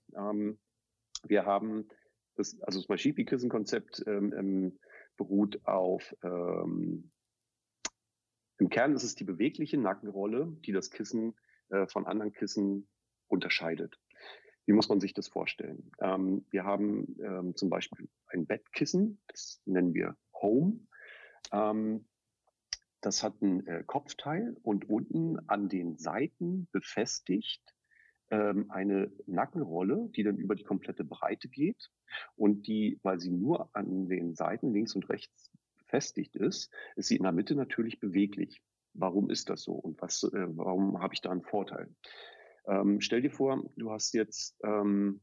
[1.28, 1.88] wir haben
[2.36, 4.04] das, also das MySheepy-Kissen-Konzept
[5.16, 6.14] beruht auf
[8.58, 11.34] im Kern ist es die bewegliche Nackenrolle, die das Kissen
[11.68, 12.88] äh, von anderen Kissen
[13.28, 13.98] unterscheidet.
[14.66, 15.90] Wie muss man sich das vorstellen?
[16.00, 20.80] Ähm, wir haben ähm, zum Beispiel ein Bettkissen, das nennen wir Home.
[21.52, 22.06] Ähm,
[23.00, 27.62] das hat ein äh, Kopfteil und unten an den Seiten befestigt
[28.30, 31.90] ähm, eine Nackenrolle, die dann über die komplette Breite geht
[32.34, 37.16] und die, weil sie nur an den Seiten links und rechts befestigt ist, ist sie
[37.16, 38.60] in der Mitte natürlich beweglich.
[38.94, 41.88] Warum ist das so und was, äh, warum habe ich da einen Vorteil?
[42.66, 45.20] Ähm, stell dir vor, du hast jetzt, ähm,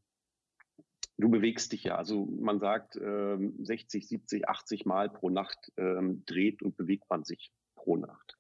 [1.18, 1.96] du bewegst dich ja.
[1.96, 7.24] Also man sagt, ähm, 60, 70, 80 Mal pro Nacht ähm, dreht und bewegt man
[7.24, 8.38] sich pro Nacht.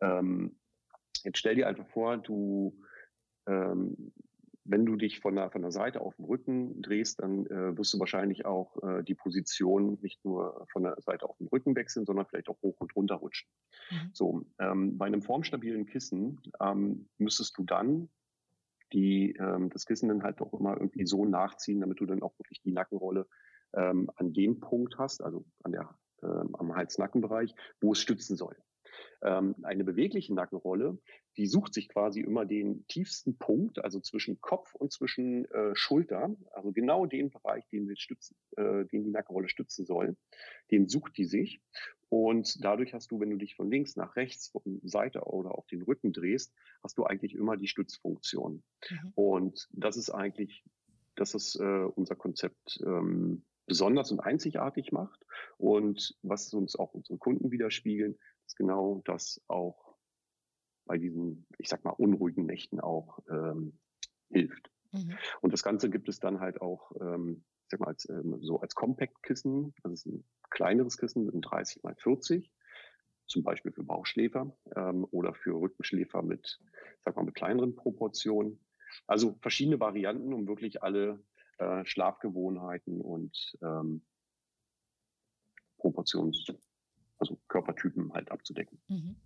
[0.00, 0.58] Ähm,
[1.24, 2.78] jetzt stell dir einfach vor, du,
[3.46, 4.12] ähm,
[4.64, 7.94] wenn du dich von der, von der Seite auf den Rücken drehst, dann äh, wirst
[7.94, 12.06] du wahrscheinlich auch äh, die Position nicht nur von der Seite auf den Rücken wechseln,
[12.06, 13.48] sondern vielleicht auch hoch und runter rutschen.
[13.90, 14.10] Mhm.
[14.12, 18.08] So, ähm, bei einem formstabilen Kissen ähm, müsstest du dann
[18.92, 22.38] die ähm, das Kissen dann halt auch immer irgendwie so nachziehen, damit du dann auch
[22.38, 23.26] wirklich die Nackenrolle
[23.74, 28.56] ähm, an dem Punkt hast, also an der, ähm, am Hals-Nackenbereich, wo es stützen soll.
[29.22, 30.98] Ähm, eine bewegliche Nackenrolle,
[31.36, 36.34] die sucht sich quasi immer den tiefsten Punkt, also zwischen Kopf und zwischen äh, Schulter,
[36.52, 40.16] also genau den Bereich, den, wir stützen, äh, den die Nackenrolle stützen soll,
[40.70, 41.60] den sucht die sich.
[42.08, 45.66] Und dadurch hast du, wenn du dich von links nach rechts, von Seite oder auf
[45.68, 46.52] den Rücken drehst,
[46.82, 48.62] hast du eigentlich immer die Stützfunktion.
[48.90, 49.12] Mhm.
[49.14, 50.62] Und das ist eigentlich,
[51.16, 55.24] das ist äh, unser Konzept ähm, besonders und einzigartig macht
[55.56, 59.96] und was uns auch unsere Kunden widerspiegeln, ist genau das auch
[60.84, 63.78] bei diesen, ich sag mal, unruhigen Nächten auch ähm,
[64.30, 64.70] hilft.
[64.92, 65.16] Mhm.
[65.40, 68.60] Und das Ganze gibt es dann halt auch, ähm, ich sag mal, als, ähm, so
[68.60, 69.74] als Compact-Kissen.
[69.82, 72.50] Das ist ein kleineres Kissen, ein 30 mal 40,
[73.26, 76.60] zum Beispiel für Bauchschläfer ähm, oder für Rückenschläfer mit,
[77.04, 78.60] sag mal, mit kleineren Proportionen.
[79.06, 81.24] Also verschiedene Varianten, um wirklich alle
[81.58, 84.04] äh, Schlafgewohnheiten und ähm,
[85.78, 86.46] Proportions,
[87.22, 88.78] also Körpertypen halt abzudecken.
[88.88, 89.16] Mhm.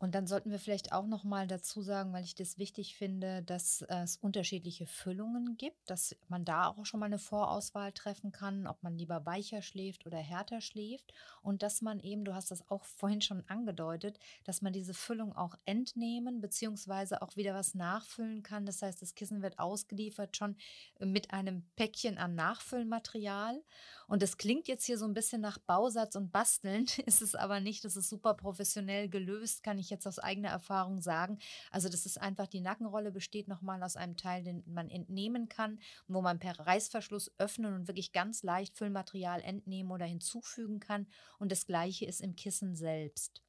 [0.00, 3.42] Und dann sollten wir vielleicht auch noch mal dazu sagen, weil ich das wichtig finde,
[3.42, 8.66] dass es unterschiedliche Füllungen gibt, dass man da auch schon mal eine Vorauswahl treffen kann,
[8.66, 12.66] ob man lieber weicher schläft oder härter schläft und dass man eben, du hast das
[12.70, 18.42] auch vorhin schon angedeutet, dass man diese Füllung auch entnehmen beziehungsweise auch wieder was nachfüllen
[18.42, 18.64] kann.
[18.64, 20.56] Das heißt, das Kissen wird ausgeliefert schon
[20.98, 23.62] mit einem Päckchen an Nachfüllmaterial
[24.10, 27.60] und das klingt jetzt hier so ein bisschen nach Bausatz und Basteln, ist es aber
[27.60, 27.84] nicht.
[27.84, 31.38] Das ist super professionell gelöst, kann ich ich jetzt aus eigener Erfahrung sagen.
[31.70, 35.80] Also das ist einfach, die Nackenrolle besteht nochmal aus einem Teil, den man entnehmen kann,
[36.06, 41.06] wo man per Reißverschluss öffnen und wirklich ganz leicht Füllmaterial entnehmen oder hinzufügen kann.
[41.38, 43.42] Und das gleiche ist im Kissen selbst.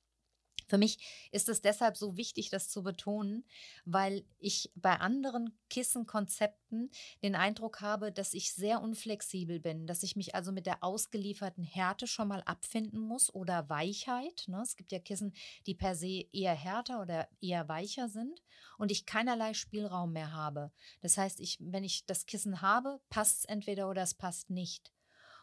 [0.71, 3.43] Für mich ist es deshalb so wichtig, das zu betonen,
[3.83, 6.89] weil ich bei anderen Kissenkonzepten
[7.21, 11.65] den Eindruck habe, dass ich sehr unflexibel bin, dass ich mich also mit der ausgelieferten
[11.65, 14.45] Härte schon mal abfinden muss oder Weichheit.
[14.47, 14.61] Ne?
[14.61, 15.33] Es gibt ja Kissen,
[15.65, 18.41] die per se eher härter oder eher weicher sind
[18.77, 20.71] und ich keinerlei Spielraum mehr habe.
[21.01, 24.93] Das heißt, ich, wenn ich das Kissen habe, passt es entweder oder es passt nicht.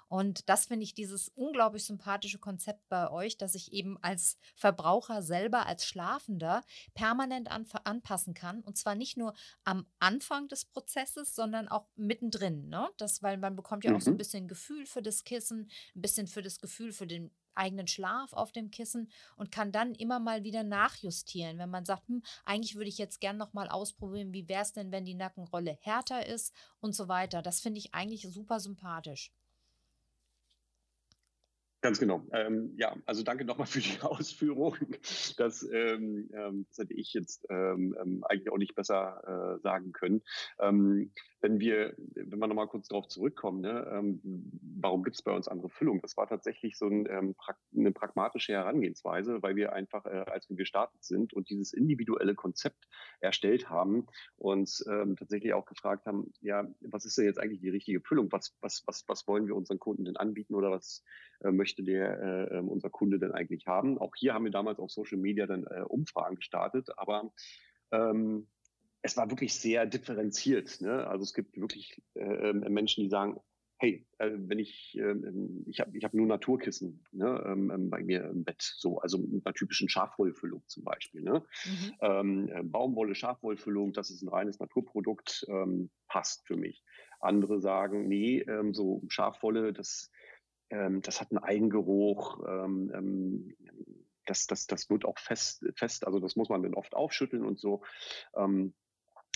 [0.08, 5.22] Und das finde ich dieses unglaublich sympathische Konzept bei euch, dass ich eben als Verbraucher
[5.22, 6.62] selber, als Schlafender
[6.94, 8.62] permanent an, anpassen kann.
[8.62, 12.68] Und zwar nicht nur am Anfang des Prozesses, sondern auch mittendrin.
[12.68, 12.88] Ne?
[12.96, 13.96] Das, weil man bekommt ja mhm.
[13.96, 14.18] auch so ein mhm.
[14.18, 18.52] bisschen Gefühl für das Kissen, ein bisschen für das Gefühl für den eigenen Schlaf auf
[18.52, 22.88] dem Kissen und kann dann immer mal wieder nachjustieren, wenn man sagt, hm, eigentlich würde
[22.88, 26.54] ich jetzt gern noch mal ausprobieren, wie wäre es denn, wenn die Nackenrolle härter ist
[26.80, 27.42] und so weiter.
[27.42, 29.32] Das finde ich eigentlich super sympathisch.
[31.88, 32.22] Ganz genau.
[32.32, 34.76] Ähm, ja, also danke nochmal für die Ausführung.
[35.38, 39.92] Das, ähm, ähm, das hätte ich jetzt ähm, ähm, eigentlich auch nicht besser äh, sagen
[39.92, 40.20] können.
[40.60, 44.20] Ähm, wenn wir, wenn wir nochmal kurz darauf zurückkommen, ne, ähm,
[44.82, 46.02] warum gibt es bei uns andere Füllung?
[46.02, 47.34] Das war tatsächlich so ein, ähm,
[47.74, 52.86] eine pragmatische Herangehensweise, weil wir einfach, äh, als wir gestartet sind und dieses individuelle Konzept
[53.20, 57.70] erstellt haben, uns ähm, tatsächlich auch gefragt haben, ja, was ist denn jetzt eigentlich die
[57.70, 58.30] richtige Füllung?
[58.30, 61.02] Was, was, was, was wollen wir unseren Kunden denn anbieten oder was
[61.40, 63.98] äh, möchte der äh, ähm, unser Kunde denn eigentlich haben?
[63.98, 67.32] Auch hier haben wir damals auf Social Media dann äh, Umfragen gestartet, aber
[67.92, 68.48] ähm,
[69.02, 70.80] es war wirklich sehr differenziert.
[70.80, 71.06] Ne?
[71.06, 73.38] Also es gibt wirklich äh, ähm, Menschen, die sagen,
[73.80, 75.14] hey, äh, wenn ich, äh,
[75.66, 79.18] ich habe ich hab nur Naturkissen ne, ähm, ähm, bei mir im Bett, so, also
[79.18, 81.22] mit einer typischen Schafwollfüllung zum Beispiel.
[81.22, 81.44] Ne?
[81.64, 81.94] Mhm.
[82.00, 86.82] Ähm, äh, Baumwolle, Schafwollfüllung, das ist ein reines Naturprodukt, ähm, passt für mich.
[87.20, 90.10] Andere sagen, nee, ähm, so Schafwolle, das,
[90.70, 93.54] ähm, das hat einen Eigengeruch, ähm,
[94.26, 97.58] das, das, das wird auch fest, fest, also das muss man dann oft aufschütteln und
[97.58, 97.82] so.
[98.36, 98.74] Ähm,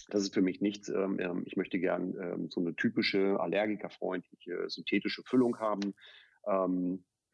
[0.09, 0.89] das ist für mich nichts.
[0.89, 5.95] Ähm, ähm, ich möchte gern ähm, so eine typische allergikerfreundliche synthetische Füllung haben.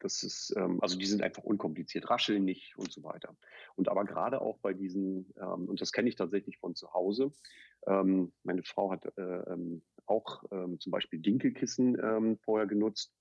[0.01, 3.35] das ist, also die sind einfach unkompliziert, rascheln nicht und so weiter.
[3.75, 7.33] Und aber gerade auch bei diesen, und das kenne ich tatsächlich von zu Hause,
[7.85, 9.57] meine Frau hat äh,
[10.09, 10.43] auch
[10.79, 13.13] zum Beispiel Dinkelkissen vorher genutzt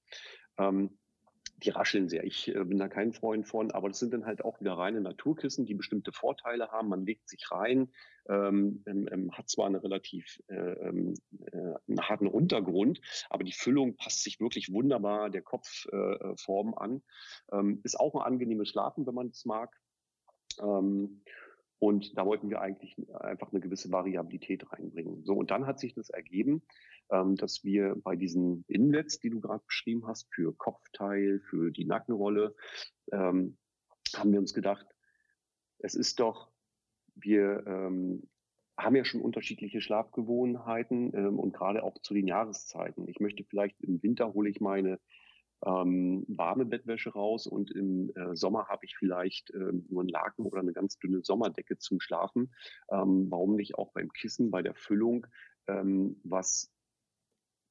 [1.62, 2.24] die rascheln sehr.
[2.24, 5.00] Ich äh, bin da kein Freund von, aber das sind dann halt auch wieder reine
[5.00, 6.88] Naturkissen, die bestimmte Vorteile haben.
[6.88, 7.90] Man legt sich rein,
[8.28, 11.14] ähm, ähm, ähm hat zwar eine relativ äh, ähm,
[11.52, 17.02] äh, einen harten Untergrund, aber die Füllung passt sich wirklich wunderbar der Kopfform äh, an.
[17.52, 19.76] Ähm, ist auch ein angenehmes Schlafen, wenn man es mag.
[20.60, 21.22] Ähm,
[21.78, 25.24] und da wollten wir eigentlich einfach eine gewisse Variabilität reinbringen.
[25.24, 26.62] So, und dann hat sich das ergeben,
[27.10, 31.84] ähm, dass wir bei diesen Inlets, die du gerade beschrieben hast, für Kopfteil, für die
[31.84, 32.54] Nackenrolle,
[33.12, 33.56] ähm,
[34.16, 34.86] haben wir uns gedacht,
[35.78, 36.50] es ist doch,
[37.14, 38.28] wir ähm,
[38.76, 43.08] haben ja schon unterschiedliche Schlafgewohnheiten und gerade auch zu den Jahreszeiten.
[43.08, 45.00] Ich möchte vielleicht im Winter hole ich meine
[45.64, 50.46] ähm, warme Bettwäsche raus und im äh, Sommer habe ich vielleicht äh, nur einen Laken
[50.46, 52.52] oder eine ganz dünne Sommerdecke zum Schlafen.
[52.90, 55.26] Ähm, warum nicht auch beim Kissen, bei der Füllung
[55.68, 56.72] ähm, was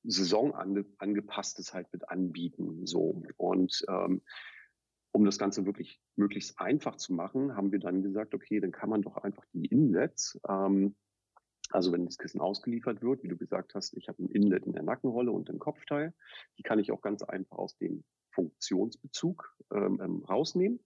[0.04, 2.86] Saison angepasstes halt mit anbieten.
[2.86, 3.24] So.
[3.36, 4.22] Und ähm,
[5.12, 8.90] um das Ganze wirklich möglichst einfach zu machen, haben wir dann gesagt, okay, dann kann
[8.90, 10.96] man doch einfach die Inlets, ähm,
[11.72, 14.74] also wenn das Kissen ausgeliefert wird, wie du gesagt hast, ich habe ein Inlet in
[14.74, 16.14] der Nackenrolle und im Kopfteil,
[16.58, 20.80] die kann ich auch ganz einfach aus dem Funktionsbezug ähm, ähm rausnehmen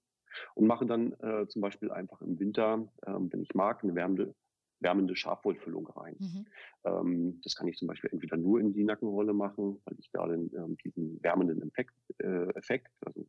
[0.55, 4.33] und mache dann äh, zum Beispiel einfach im Winter, ähm, wenn ich mag, eine wärmende,
[4.79, 6.15] wärmende Schafwollfüllung rein.
[6.19, 6.45] Mhm.
[6.85, 10.27] Ähm, das kann ich zum Beispiel entweder nur in die Nackenrolle machen, weil ich da
[10.27, 13.27] den, ähm, diesen wärmenden Effekt, äh, Effekt, also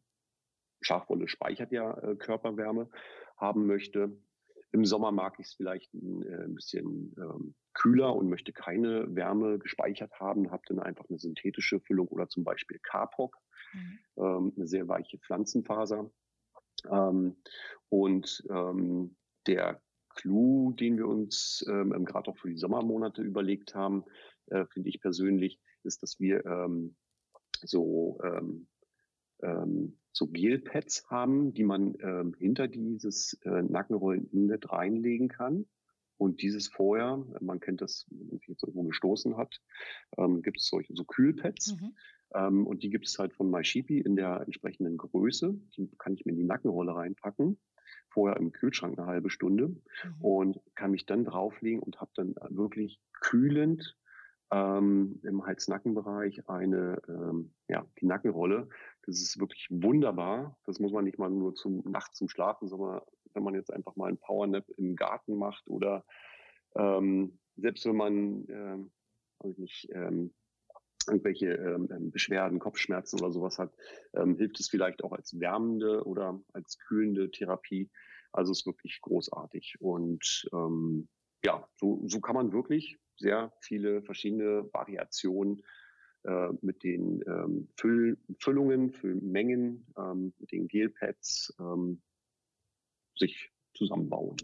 [0.81, 2.89] Schafwolle speichert ja äh, Körperwärme,
[3.37, 4.17] haben möchte.
[4.73, 9.15] Im Sommer mag ich es vielleicht ein, äh, ein bisschen ähm, kühler und möchte keine
[9.15, 13.37] Wärme gespeichert haben, habe dann einfach eine synthetische Füllung oder zum Beispiel Kapok,
[13.75, 13.99] mhm.
[14.17, 16.11] ähm, eine sehr weiche Pflanzenfaser.
[16.91, 17.37] Ähm,
[17.89, 19.81] und ähm, der
[20.15, 24.05] Clou, den wir uns ähm, ähm, gerade auch für die Sommermonate überlegt haben,
[24.47, 26.97] äh, finde ich persönlich, ist, dass wir ähm,
[27.63, 28.69] so, ähm,
[29.43, 35.67] ähm, so Gelpads haben, die man ähm, hinter dieses äh, Nackenrollen-Inlet reinlegen kann.
[36.19, 39.61] Und dieses vorher, man kennt das, wenn man sich jetzt irgendwo gestoßen hat,
[40.19, 41.75] ähm, gibt es solche so Kühlpads.
[41.75, 41.95] Mhm.
[42.35, 45.55] Ähm, und die gibt es halt von MySheepy in der entsprechenden Größe.
[45.77, 47.59] Die kann ich mir in die Nackenrolle reinpacken
[48.13, 50.21] vorher im Kühlschrank eine halbe Stunde mhm.
[50.21, 53.97] und kann mich dann drauflegen und habe dann wirklich kühlend
[54.51, 58.69] ähm, im Hals-Nacken-Bereich eine, ähm, ja, die Nackenrolle.
[59.05, 60.59] Das ist wirklich wunderbar.
[60.65, 63.01] Das muss man nicht mal nur zum Nacht zum Schlafen, sondern
[63.35, 66.05] wenn man jetzt einfach mal einen Powernap im Garten macht oder
[66.77, 68.93] ähm, selbst wenn man, ähm,
[69.45, 70.33] ich nicht, ähm,
[71.09, 73.75] irgendwelche ähm, ähm, Beschwerden, Kopfschmerzen oder sowas hat,
[74.15, 77.91] ähm, hilft es vielleicht auch als wärmende oder als kühlende Therapie.
[78.33, 79.77] Also ist wirklich großartig.
[79.81, 81.09] Und ähm,
[81.45, 85.63] ja, so, so kann man wirklich sehr viele verschiedene Variationen
[86.25, 92.01] äh, mit den ähm, Füll Füllungen, Füllmengen, ähm, mit den Gelpads ähm,
[93.17, 94.37] sich zusammenbauen.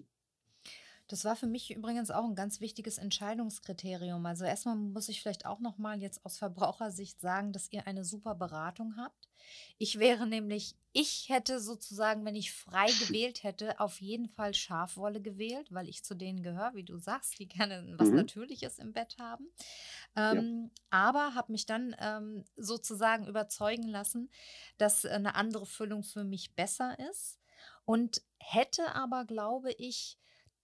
[1.09, 4.25] Das war für mich übrigens auch ein ganz wichtiges Entscheidungskriterium.
[4.27, 8.05] Also erstmal muss ich vielleicht auch noch mal jetzt aus Verbrauchersicht sagen, dass ihr eine
[8.05, 9.29] super Beratung habt.
[9.79, 15.23] Ich wäre nämlich, ich hätte sozusagen, wenn ich frei gewählt hätte, auf jeden Fall Schafwolle
[15.23, 18.17] gewählt, weil ich zu denen gehöre, wie du sagst, die gerne was mhm.
[18.17, 19.49] Natürliches im Bett haben.
[20.15, 20.83] Ähm, ja.
[20.91, 24.31] Aber habe mich dann ähm, sozusagen überzeugen lassen,
[24.77, 27.41] dass eine andere Füllung für mich besser ist
[27.87, 30.19] und hätte aber, glaube ich,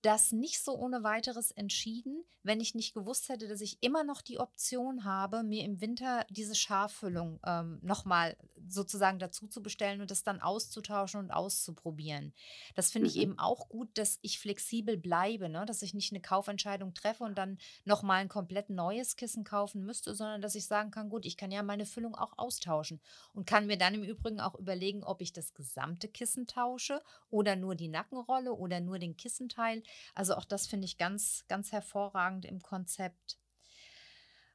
[0.05, 4.20] das nicht so ohne weiteres entschieden, wenn ich nicht gewusst hätte, dass ich immer noch
[4.20, 8.36] die Option habe, mir im Winter diese Scharfüllung ähm, nochmal
[8.68, 12.34] sozusagen dazu zu bestellen und das dann auszutauschen und auszuprobieren.
[12.74, 13.22] Das finde ich mhm.
[13.22, 15.64] eben auch gut, dass ich flexibel bleibe, ne?
[15.64, 20.14] dass ich nicht eine Kaufentscheidung treffe und dann nochmal ein komplett neues Kissen kaufen müsste,
[20.14, 23.00] sondern dass ich sagen kann, gut, ich kann ja meine Füllung auch austauschen
[23.32, 27.57] und kann mir dann im Übrigen auch überlegen, ob ich das gesamte Kissen tausche oder
[27.57, 29.82] nur die Nackenrolle oder nur den Kissenteil.
[30.14, 33.38] Also auch das finde ich ganz, ganz hervorragend im Konzept.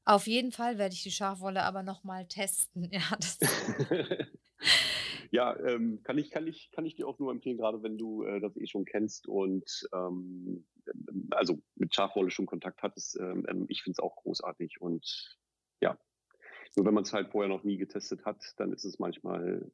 [0.05, 2.89] Auf jeden Fall werde ich die Schafwolle aber nochmal testen.
[2.91, 3.17] Ja,
[5.31, 8.23] ja ähm, kann, ich, kann, ich, kann ich dir auch nur empfehlen, gerade wenn du
[8.23, 10.65] äh, das eh schon kennst und ähm,
[11.29, 13.19] also mit Schafwolle schon Kontakt hattest.
[13.19, 15.37] Ähm, ähm ich finde es auch großartig und
[15.81, 15.97] ja,
[16.75, 19.71] nur wenn man es halt vorher noch nie getestet hat, dann ist es manchmal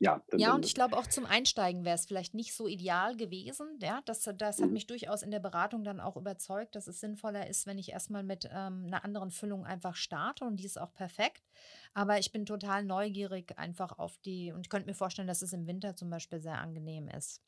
[0.00, 3.16] ja, dann, ja, und ich glaube auch zum Einsteigen wäre es vielleicht nicht so ideal
[3.16, 3.78] gewesen.
[3.80, 4.72] Ja, das, das hat mhm.
[4.72, 8.24] mich durchaus in der Beratung dann auch überzeugt, dass es sinnvoller ist, wenn ich erstmal
[8.24, 11.44] mit ähm, einer anderen Füllung einfach starte und die ist auch perfekt.
[11.92, 15.52] Aber ich bin total neugierig einfach auf die und ich könnte mir vorstellen, dass es
[15.52, 17.40] im Winter zum Beispiel sehr angenehm ist.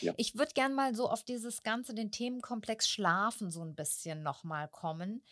[0.00, 0.14] Ja.
[0.16, 4.68] Ich würde gerne mal so auf dieses ganze, den Themenkomplex Schlafen so ein bisschen nochmal
[4.68, 5.22] kommen.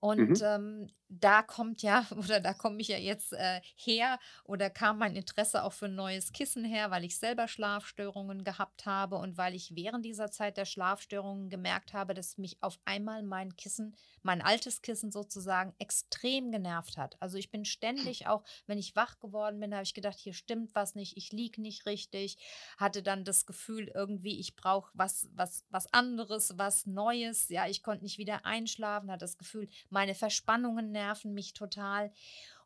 [0.00, 0.36] Und mhm.
[0.42, 0.86] ähm,
[1.20, 5.64] da kommt ja, oder da komme ich ja jetzt äh, her, oder kam mein Interesse
[5.64, 9.74] auch für ein neues Kissen her, weil ich selber Schlafstörungen gehabt habe und weil ich
[9.74, 14.82] während dieser Zeit der Schlafstörungen gemerkt habe, dass mich auf einmal mein Kissen, mein altes
[14.82, 17.16] Kissen sozusagen, extrem genervt hat.
[17.20, 20.74] Also ich bin ständig auch, wenn ich wach geworden bin, habe ich gedacht, hier stimmt
[20.74, 22.38] was nicht, ich liege nicht richtig,
[22.78, 27.48] hatte dann das Gefühl irgendwie, ich brauche was, was, was anderes, was Neues.
[27.48, 32.12] Ja, ich konnte nicht wieder einschlafen, hatte das Gefühl, meine Verspannungen nerven nerven mich total.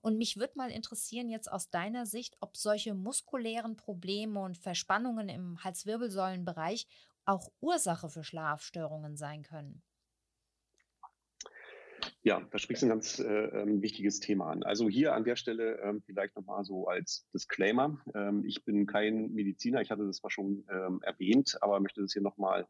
[0.01, 5.29] Und mich würde mal interessieren jetzt aus deiner Sicht, ob solche muskulären Probleme und Verspannungen
[5.29, 6.87] im Halswirbelsäulenbereich
[7.25, 9.83] auch Ursache für Schlafstörungen sein können.
[12.23, 14.63] Ja, da sprichst du ein ganz äh, ähm, wichtiges Thema an.
[14.63, 17.99] Also hier an der Stelle ähm, vielleicht nochmal so als Disclaimer.
[18.15, 22.13] Ähm, ich bin kein Mediziner, ich hatte das zwar schon ähm, erwähnt, aber möchte das
[22.13, 22.67] hier nochmal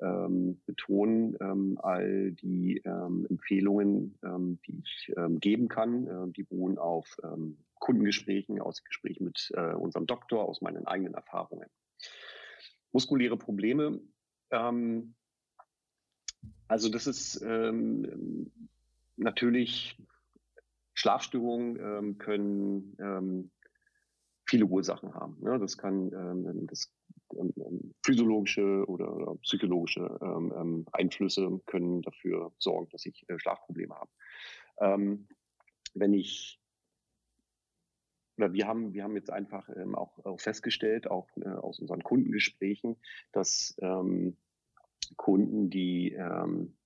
[0.00, 1.36] ähm, betonen.
[1.40, 7.16] Ähm, all die ähm, Empfehlungen, ähm, die ich ähm, geben kann, äh, die beruhen auf
[7.22, 11.68] ähm, Kundengesprächen, aus Gesprächen mit äh, unserem Doktor, aus meinen eigenen Erfahrungen.
[12.92, 14.00] Muskuläre Probleme.
[14.50, 15.14] Ähm,
[16.68, 18.50] also das ist ähm,
[19.16, 19.98] natürlich,
[20.94, 23.50] Schlafstörungen ähm, können ähm,
[24.46, 25.38] viele Ursachen haben.
[25.40, 25.58] Ne?
[25.58, 26.92] Das kann ähm, das,
[27.38, 30.18] ähm, ähm, physiologische oder, oder psychologische
[30.92, 34.10] Einflüsse können dafür sorgen, dass ich äh, Schlafprobleme habe.
[35.94, 36.60] wenn ich
[38.36, 42.96] oder wir haben, wir haben jetzt einfach auch, auch festgestellt, auch äh, aus unseren Kundengesprächen,
[43.32, 44.36] dass ähm,
[45.16, 46.76] Kunden, die ähm,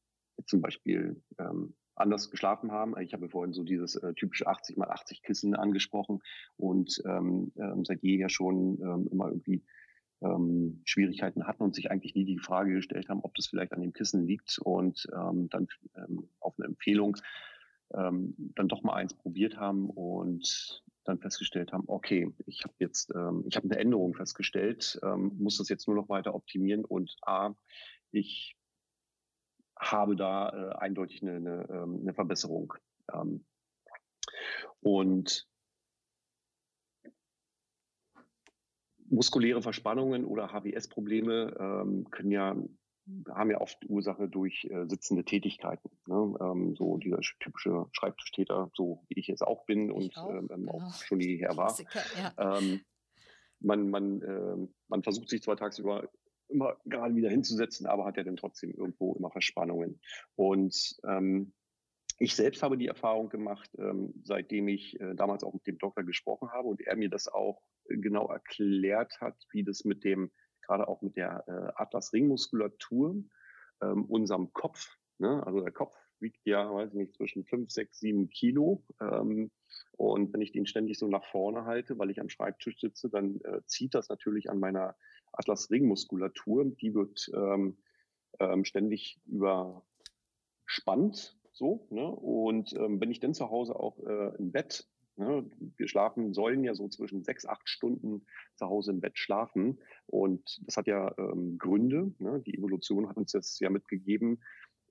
[0.47, 2.99] zum Beispiel ähm, anders geschlafen haben.
[3.01, 6.21] Ich habe vorhin so dieses äh, typische 80 mal 80 Kissen angesprochen
[6.57, 9.63] und ähm, ähm, seit jeher schon ähm, immer irgendwie
[10.23, 13.81] ähm, Schwierigkeiten hatten und sich eigentlich nie die Frage gestellt haben, ob das vielleicht an
[13.81, 17.17] dem Kissen liegt und ähm, dann ähm, auf eine Empfehlung
[17.95, 23.13] ähm, dann doch mal eins probiert haben und dann festgestellt haben, okay, ich habe jetzt,
[23.15, 27.17] ähm, ich habe eine Änderung festgestellt, ähm, muss das jetzt nur noch weiter optimieren und
[27.23, 27.55] A,
[28.13, 28.57] ich
[29.77, 32.75] habe da äh, eindeutig eine, eine, ähm, eine Verbesserung.
[33.13, 33.45] Ähm,
[34.81, 35.47] Und
[39.09, 42.57] muskuläre Verspannungen oder HWS-Probleme ähm, können ja
[43.29, 45.91] haben ja oft Ursache durch äh, sitzende Tätigkeiten.
[46.07, 46.35] Ne?
[46.41, 50.73] Ähm, so dieser typische Schreibtischtäter, so wie ich jetzt auch bin und auch, ähm, genau.
[50.73, 51.77] auch schon hierher war.
[52.17, 52.59] Ja.
[52.59, 52.81] Ähm,
[53.59, 56.09] man, man, äh, man versucht sich zwar tagsüber
[56.53, 60.01] immer gerade wieder hinzusetzen, aber hat ja dann trotzdem irgendwo immer Verspannungen.
[60.37, 61.53] Und ähm,
[62.19, 66.05] ich selbst habe die Erfahrung gemacht, ähm, seitdem ich äh, damals auch mit dem Doktor
[66.05, 70.31] gesprochen habe und er mir das auch genau erklärt hat, wie das mit dem,
[70.63, 73.25] gerade auch mit der äh, Atlas-Ringmuskulatur,
[73.83, 75.45] ähm, unserem Kopf, ne?
[75.45, 78.85] also der Kopf wiegt ja, weiß ich nicht, zwischen 5, 6, 7 Kilo.
[79.01, 79.51] Ähm,
[79.97, 83.41] und wenn ich den ständig so nach vorne halte, weil ich am Schreibtisch sitze, dann
[83.41, 84.97] äh, zieht das natürlich an meiner
[85.33, 86.65] Atlas-Ringmuskulatur.
[86.65, 87.77] Die wird ähm,
[88.39, 89.87] ähm, ständig überspannt.
[91.53, 92.07] So, ne?
[92.11, 95.45] Und ähm, wenn ich dann zu Hause auch äh, im Bett Ne?
[95.77, 98.25] Wir schlafen, sollen ja so zwischen sechs, acht Stunden
[98.57, 99.79] zu Hause im Bett schlafen.
[100.07, 102.15] Und das hat ja ähm, Gründe.
[102.19, 102.41] Ne?
[102.47, 104.43] Die Evolution hat uns das ja mitgegeben,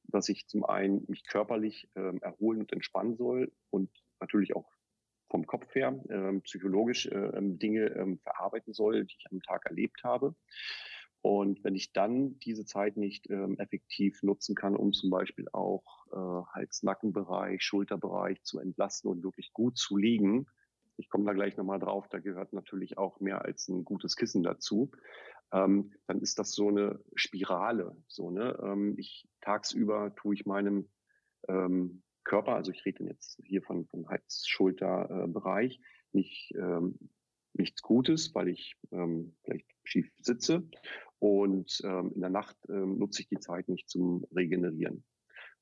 [0.04, 3.90] dass ich zum einen mich körperlich ähm, erholen und entspannen soll und
[4.20, 4.70] natürlich auch
[5.32, 10.04] vom Kopf her ähm, psychologisch äh, Dinge ähm, verarbeiten soll, die ich am Tag erlebt
[10.04, 10.36] habe.
[11.22, 15.84] Und wenn ich dann diese Zeit nicht ähm, effektiv nutzen kann, um zum Beispiel auch
[16.12, 20.48] äh, Hals-Nackenbereich, Schulterbereich zu entlasten und wirklich gut zu liegen,
[20.98, 24.44] ich komme da gleich nochmal drauf, da gehört natürlich auch mehr als ein gutes Kissen
[24.44, 24.92] dazu,
[25.54, 27.96] ähm, dann ist das so eine Spirale.
[28.08, 28.58] So, ne?
[28.62, 30.90] Ähm, ich tagsüber tue ich meinem
[31.48, 35.82] ähm, Körper, also ich rede jetzt hier von, von Hals-Schulter-Bereich, äh,
[36.14, 36.98] nicht ähm,
[37.54, 40.68] nichts Gutes, weil ich ähm, vielleicht schief sitze
[41.20, 45.04] und ähm, in der Nacht ähm, nutze ich die Zeit nicht zum Regenerieren.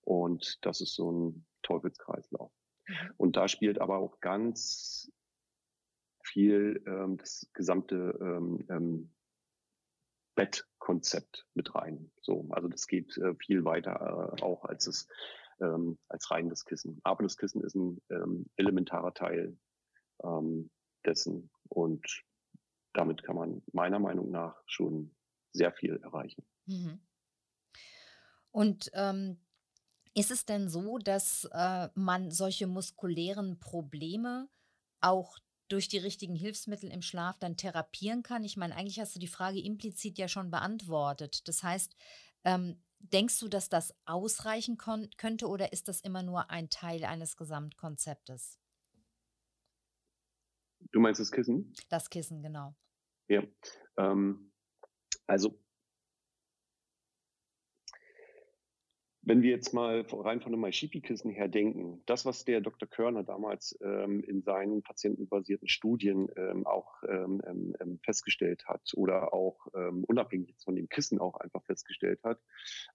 [0.01, 2.51] Und das ist so ein Teufelskreislauf.
[2.87, 2.93] Mhm.
[3.17, 5.11] Und da spielt aber auch ganz
[6.23, 9.13] viel ähm, das gesamte ähm, ähm,
[10.35, 12.11] Bettkonzept mit rein.
[12.21, 15.07] So, also das geht äh, viel weiter äh, auch als es
[15.61, 16.99] ähm, als rein das Kissen.
[17.03, 19.57] Aber das Kissen ist ein ähm, elementarer Teil
[20.23, 20.69] ähm,
[21.05, 22.23] dessen und
[22.93, 25.15] damit kann man meiner Meinung nach schon
[25.51, 26.45] sehr viel erreichen.
[26.65, 26.99] Mhm.
[28.51, 29.39] Und ähm,
[30.15, 34.49] ist es denn so, dass äh, man solche muskulären Probleme
[35.01, 35.37] auch
[35.67, 38.43] durch die richtigen Hilfsmittel im Schlaf dann therapieren kann?
[38.43, 41.47] Ich meine, eigentlich hast du die Frage implizit ja schon beantwortet.
[41.47, 41.95] Das heißt,
[42.43, 47.37] ähm, denkst du, dass das ausreichen könnte oder ist das immer nur ein Teil eines
[47.37, 48.59] Gesamtkonzeptes?
[50.91, 51.73] Du meinst das Kissen?
[51.89, 52.75] Das Kissen, genau.
[53.27, 53.43] Ja.
[53.97, 54.51] Ähm,
[55.27, 55.59] also
[59.21, 62.87] Wenn wir jetzt mal rein von einem MyShipi-Kissen her denken, das, was der Dr.
[62.87, 69.33] Körner damals ähm, in seinen patientenbasierten Studien ähm, auch ähm, ähm, ähm festgestellt hat oder
[69.33, 72.39] auch ähm, unabhängig von dem Kissen auch einfach festgestellt hat,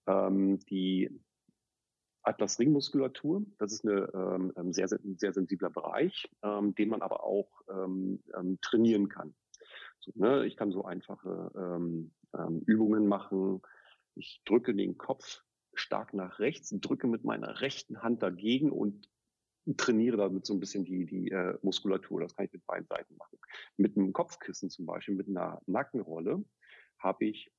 [0.07, 1.11] die
[2.23, 7.51] Atlas-Ringmuskulatur, das ist eine ähm, sehr, sehr, sensibler Bereich, den man aber auch
[8.63, 9.35] trainieren kann.
[10.01, 10.47] So, ne?
[10.47, 11.51] Ich kann so einfache
[12.67, 13.63] Übungen machen.
[14.15, 15.43] Ich drücke den Kopf
[15.79, 19.09] stark nach rechts, drücke mit meiner rechten Hand dagegen und
[19.77, 22.21] trainiere damit so ein bisschen die, die äh, Muskulatur.
[22.21, 23.39] Das kann ich mit beiden Seiten machen.
[23.77, 26.45] Mit einem Kopfkissen zum Beispiel, mit einer Nackenrolle,
[26.99, 27.51] habe ich,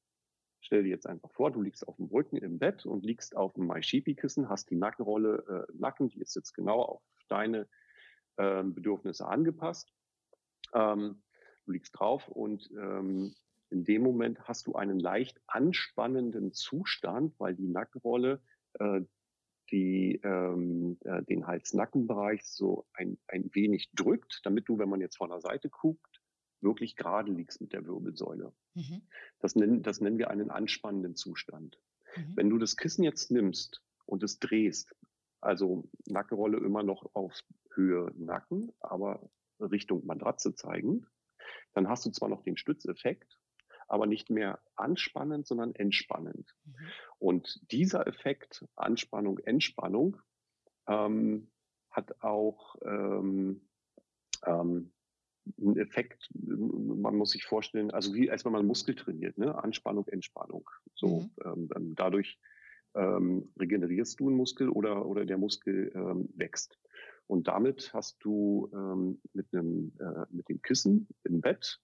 [0.61, 3.53] stell dir jetzt einfach vor, du liegst auf dem Rücken im Bett und liegst auf
[3.53, 7.67] dem MySheepy-Kissen, hast die Nackenrolle äh, Nacken, die ist jetzt genau auf deine
[8.37, 9.91] äh, Bedürfnisse angepasst.
[10.73, 11.23] Ähm,
[11.65, 13.35] du liegst drauf und ähm,
[13.75, 18.41] in dem Moment hast du einen leicht anspannenden Zustand, weil die Nackenrolle
[18.79, 19.01] äh,
[19.69, 25.17] die, ähm, äh, den Hals-Nackenbereich so ein, ein wenig drückt, damit du, wenn man jetzt
[25.17, 26.21] von der Seite guckt,
[26.61, 28.53] wirklich gerade liegst mit der Wirbelsäule.
[28.75, 29.01] Mhm.
[29.39, 31.77] Das, nennen, das nennen wir einen anspannenden Zustand.
[32.15, 32.31] Mhm.
[32.37, 34.95] Wenn du das Kissen jetzt nimmst und es drehst,
[35.41, 37.37] also Nackenrolle immer noch auf
[37.73, 41.05] Höhe Nacken, aber Richtung Matratze zeigend,
[41.73, 43.37] dann hast du zwar noch den Stützeffekt,
[43.87, 46.55] aber nicht mehr anspannend, sondern entspannend.
[46.65, 46.73] Mhm.
[47.19, 50.17] Und dieser Effekt, Anspannung, Entspannung,
[50.87, 51.49] ähm,
[51.91, 53.61] hat auch ähm,
[54.45, 54.91] ähm,
[55.59, 59.55] einen Effekt, man muss sich vorstellen, also wie als wenn man Muskel trainiert, ne?
[59.63, 60.69] Anspannung, Entspannung.
[60.95, 61.69] So mhm.
[61.75, 62.39] Ähm, dadurch
[62.95, 66.79] ähm, regenerierst du einen Muskel oder, oder der Muskel ähm, wächst.
[67.27, 71.79] Und damit hast du ähm, mit, einem, äh, mit dem Kissen im Bett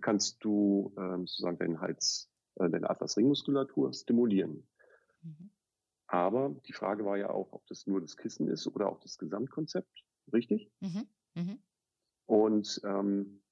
[0.00, 4.66] kannst du ähm, sozusagen deinen Hals, äh, deine Atlas-Ringmuskulatur stimulieren.
[5.22, 5.50] Mhm.
[6.06, 9.18] Aber die Frage war ja auch, ob das nur das Kissen ist oder auch das
[9.18, 10.70] Gesamtkonzept, richtig?
[10.80, 11.06] Mhm.
[11.34, 11.58] Mhm.
[12.26, 13.42] Und ähm,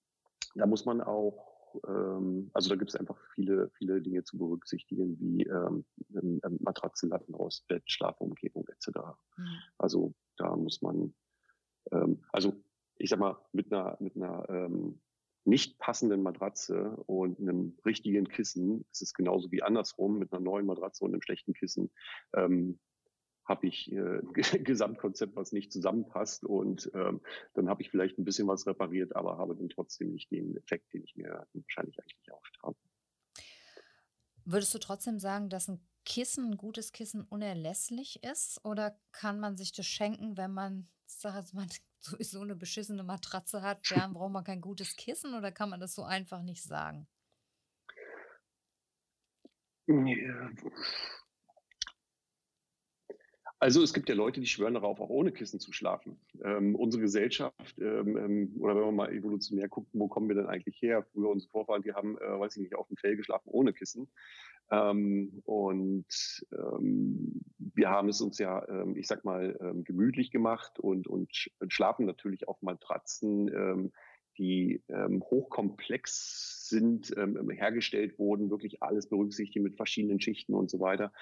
[0.55, 5.19] da muss man auch, ähm, also da gibt es einfach viele, viele Dinge zu berücksichtigen,
[5.19, 5.85] wie ähm,
[6.61, 8.99] Matratzen, Lattenrost, Bett, Schlafumgebung etc.
[9.37, 9.47] Mhm.
[9.79, 11.15] Also da muss man,
[11.91, 12.53] ähm, also
[12.97, 15.01] ich sag mal, mit einer, mit einer ähm,
[15.45, 20.67] nicht passenden Matratze und einem richtigen Kissen, es ist genauso wie andersrum, mit einer neuen
[20.67, 21.91] Matratze und einem schlechten Kissen,
[22.35, 22.79] ähm,
[23.45, 24.33] habe ich äh, ein
[24.65, 27.21] Gesamtkonzept, was nicht zusammenpasst und ähm,
[27.55, 30.93] dann habe ich vielleicht ein bisschen was repariert, aber habe dann trotzdem nicht den Effekt,
[30.93, 32.77] den ich mir wahrscheinlich eigentlich erhofft habe.
[34.45, 39.57] Würdest du trotzdem sagen, dass ein Kissen, ein gutes Kissen unerlässlich ist oder kann man
[39.57, 41.67] sich das schenken, wenn man, sag mal,
[42.05, 45.95] sowieso eine beschissene Matratze hat, dann braucht man kein gutes Kissen oder kann man das
[45.95, 47.07] so einfach nicht sagen?
[53.63, 56.19] Also es gibt ja Leute, die schwören darauf, auch ohne Kissen zu schlafen.
[56.43, 60.49] Ähm, unsere Gesellschaft, ähm, ähm oder wenn man mal evolutionär guckt, wo kommen wir denn
[60.49, 61.07] eigentlich her?
[61.13, 64.11] Früher unsere Vorfahren, die haben, äh, weiß ich nicht, auf dem Fell geschlafen ohne Kissen.
[64.73, 70.81] Ähm, und ähm, wir haben es uns ja, ähm, ich sag mal, ähm, gemütlich gemacht
[70.81, 71.31] und, und
[71.69, 73.93] schlafen natürlich auf Matratzen, ähm,
[74.39, 81.13] die ähm, hochkomplex sind, hergestellt wurden, wirklich alles berücksichtigt mit verschiedenen Schichten und so weiter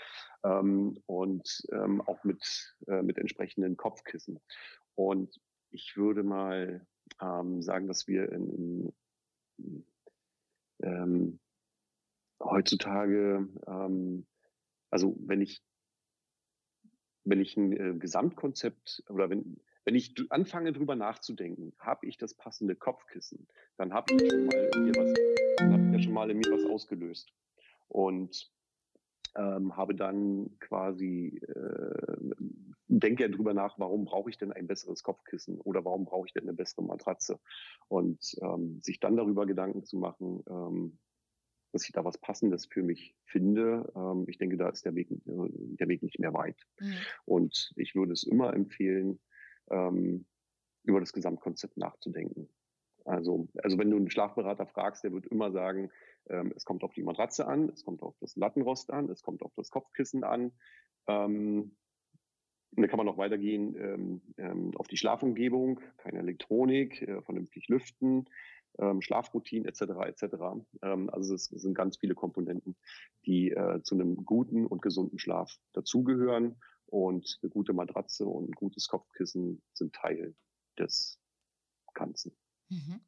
[0.43, 1.67] und
[2.07, 4.39] auch mit, äh, mit entsprechenden Kopfkissen.
[4.95, 5.41] Und
[5.73, 6.87] ich würde mal
[7.19, 8.93] sagen, dass wir in,
[9.59, 11.41] in
[12.41, 14.27] heutzutage, ähm,
[14.91, 15.63] also wenn ich
[17.25, 22.35] wenn ich ein äh, Gesamtkonzept oder wenn wenn ich anfange drüber nachzudenken, habe ich das
[22.35, 26.39] passende Kopfkissen, dann habe ich, schon mal in mir was, hab ja schon mal in
[26.39, 27.33] mir was ausgelöst.
[27.89, 28.53] Und
[29.37, 32.17] ähm, habe dann quasi, äh,
[32.89, 36.33] denke ja drüber nach, warum brauche ich denn ein besseres Kopfkissen oder warum brauche ich
[36.33, 37.41] denn eine bessere Matratze?
[37.89, 40.99] Und ähm, sich dann darüber Gedanken zu machen, ähm,
[41.73, 43.93] dass ich da was Passendes für mich finde.
[43.95, 46.67] Ähm, ich denke, da ist der Weg, der Weg nicht mehr weit.
[46.81, 46.95] Mhm.
[47.25, 49.21] Und ich würde es immer empfehlen,
[49.71, 50.27] ähm,
[50.85, 52.49] über das Gesamtkonzept nachzudenken.
[53.05, 55.91] Also, also wenn du einen Schlafberater fragst, der wird immer sagen,
[56.29, 59.43] ähm, es kommt auf die Matratze an, es kommt auf das Lattenrost an, es kommt
[59.43, 60.53] auf das Kopfkissen an.
[61.07, 61.77] Ähm,
[62.81, 67.69] und dann kann man noch weitergehen ähm, ähm, auf die Schlafumgebung, keine Elektronik, äh, vernünftig
[67.69, 68.25] lüften,
[68.79, 69.83] ähm, Schlafroutinen etc.
[70.07, 70.23] etc.
[70.81, 72.77] Ähm, also es sind ganz viele Komponenten,
[73.27, 76.57] die äh, zu einem guten und gesunden Schlaf dazugehören.
[76.87, 80.35] Und eine gute Matratze und ein gutes Kopfkissen sind Teil
[80.79, 81.21] des
[81.93, 82.33] Ganzen.
[82.71, 83.01] Mhm.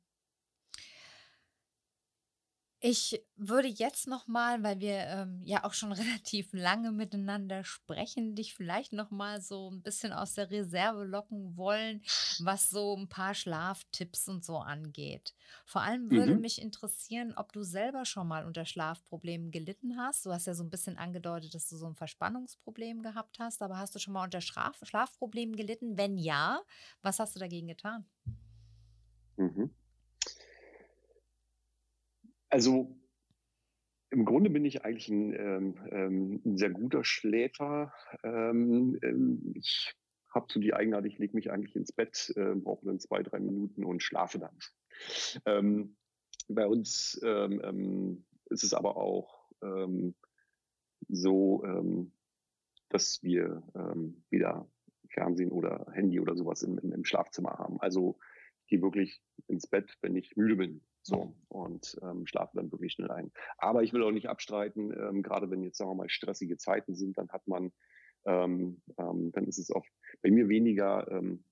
[2.85, 8.35] Ich würde jetzt noch mal, weil wir ähm, ja auch schon relativ lange miteinander sprechen,
[8.35, 12.03] dich vielleicht noch mal so ein bisschen aus der Reserve locken wollen,
[12.41, 15.33] was so ein paar Schlaftipps und so angeht.
[15.65, 16.41] Vor allem würde mhm.
[16.41, 20.27] mich interessieren, ob du selber schon mal unter Schlafproblemen gelitten hast.
[20.27, 23.79] Du hast ja so ein bisschen angedeutet, dass du so ein Verspannungsproblem gehabt hast, aber
[23.79, 25.97] hast du schon mal unter Schlaf Schlafproblemen gelitten?
[25.97, 26.61] Wenn ja,
[27.01, 28.07] was hast du dagegen getan?
[29.37, 29.71] Mhm.
[32.53, 32.95] Also
[34.11, 37.95] im Grunde bin ich eigentlich ein, ähm, ähm, ein sehr guter Schläfer.
[38.23, 39.95] Ähm, ähm ich
[40.35, 43.41] habe so die Eigenart, ich lege mich eigentlich ins Bett, äh, brauche dann zwei, drei
[43.41, 44.59] Minuten und schlafe dann.
[45.47, 45.97] Ähm,
[46.49, 49.51] bei uns ähm, ist es aber auch
[51.09, 52.11] so,
[52.91, 53.63] dass wir
[54.31, 54.69] wieder
[55.09, 57.81] Fernsehen oder Handy oder sowas im, im, im Schlafzimmer haben.
[57.81, 58.19] Also
[58.61, 60.83] ich gehe wirklich ins Bett, wenn ich müde bin.
[61.03, 63.33] So, und ähm, schlafe dann wirklich schnell ein.
[63.59, 66.95] Aber ich will auch nicht abstreiten, ähm, gerade wenn jetzt, sagen wir mal, stressige Zeiten
[66.95, 67.73] sind, dann hat man,
[68.25, 69.91] ähm, ähm, dann ist es oft
[70.23, 71.45] bei mir weniger ähm,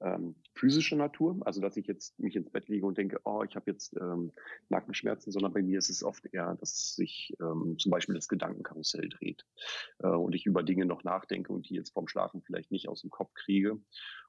[0.00, 3.56] ähm, physische Natur, also dass ich jetzt mich ins Bett lege und denke, oh, ich
[3.56, 4.32] habe jetzt ähm,
[4.68, 9.08] Nackenschmerzen, sondern bei mir ist es oft eher, dass sich ähm, zum Beispiel das Gedankenkarussell
[9.08, 9.46] dreht
[10.00, 13.02] äh, und ich über Dinge noch nachdenke und die jetzt vorm Schlafen vielleicht nicht aus
[13.02, 13.80] dem Kopf kriege.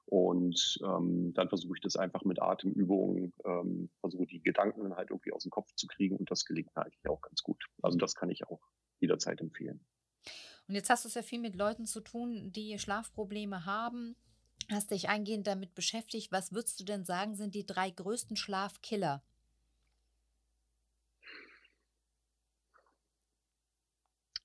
[0.06, 5.32] Und ähm, dann versuche ich das einfach mit Atemübungen, ähm, versuche die Gedanken halt irgendwie
[5.32, 7.62] aus dem Kopf zu kriegen und das gelingt mir eigentlich auch ganz gut.
[7.82, 8.62] Also das kann ich auch
[9.00, 9.80] jederzeit empfehlen.
[10.66, 14.16] Und jetzt hast du es ja viel mit Leuten zu tun, die Schlafprobleme haben
[14.70, 16.30] hast dich eingehend damit beschäftigt.
[16.32, 19.22] Was würdest du denn sagen, sind die drei größten Schlafkiller?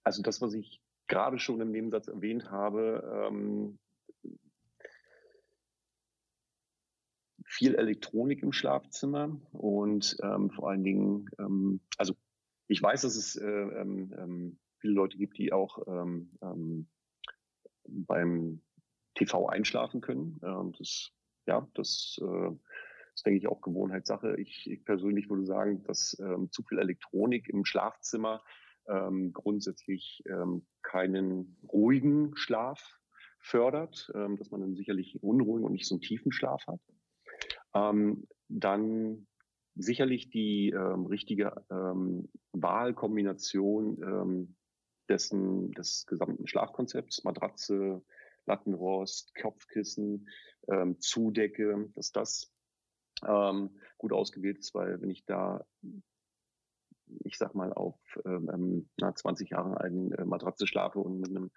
[0.04, 3.80] Also das, was ich gerade schon im Nebensatz erwähnt habe, ähm,
[7.46, 12.16] viel Elektronik im Schlafzimmer und ähm, vor allen Dingen, ähm, also
[12.68, 16.88] ich weiß, dass es äh, ähm, ähm, viele Leute gibt, die auch ähm,
[17.86, 18.62] beim
[19.26, 20.40] TV einschlafen können.
[20.44, 21.12] Ähm, das,
[21.46, 22.52] ja, das äh,
[23.14, 24.36] ist, denke ich, auch Gewohnheitssache.
[24.40, 28.42] Ich, ich persönlich würde sagen, dass ähm, zu viel Elektronik im Schlafzimmer
[28.88, 33.00] ähm, grundsätzlich ähm, keinen ruhigen Schlaf
[33.40, 36.80] fördert, ähm, dass man dann sicherlich unruhigen und nicht so einen tiefen Schlaf hat.
[37.74, 39.28] Ähm, dann
[39.76, 44.56] sicherlich die ähm, richtige ähm, Wahlkombination ähm,
[45.10, 48.02] dessen, des gesamten Schlafkonzepts, Matratze,
[48.46, 50.28] Lattenrost, Kopfkissen,
[50.70, 52.52] ähm, Zudecke, dass das
[53.26, 55.66] ähm, gut ausgewählt ist, weil wenn ich da,
[57.24, 61.52] ich sag mal, auf ähm, na, 20 Jahre alten äh, Matratze schlafe und mit einem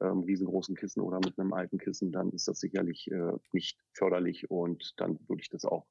[0.00, 4.50] ähm, riesengroßen Kissen oder mit einem alten Kissen, dann ist das sicherlich äh, nicht förderlich
[4.50, 5.86] und dann würde ich das auch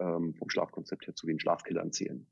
[0.00, 2.26] ähm, vom Schlafkonzept her zu den Schlafkillern zählen.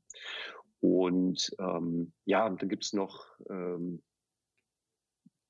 [0.79, 4.01] Und ähm, ja, dann gibt es noch ähm,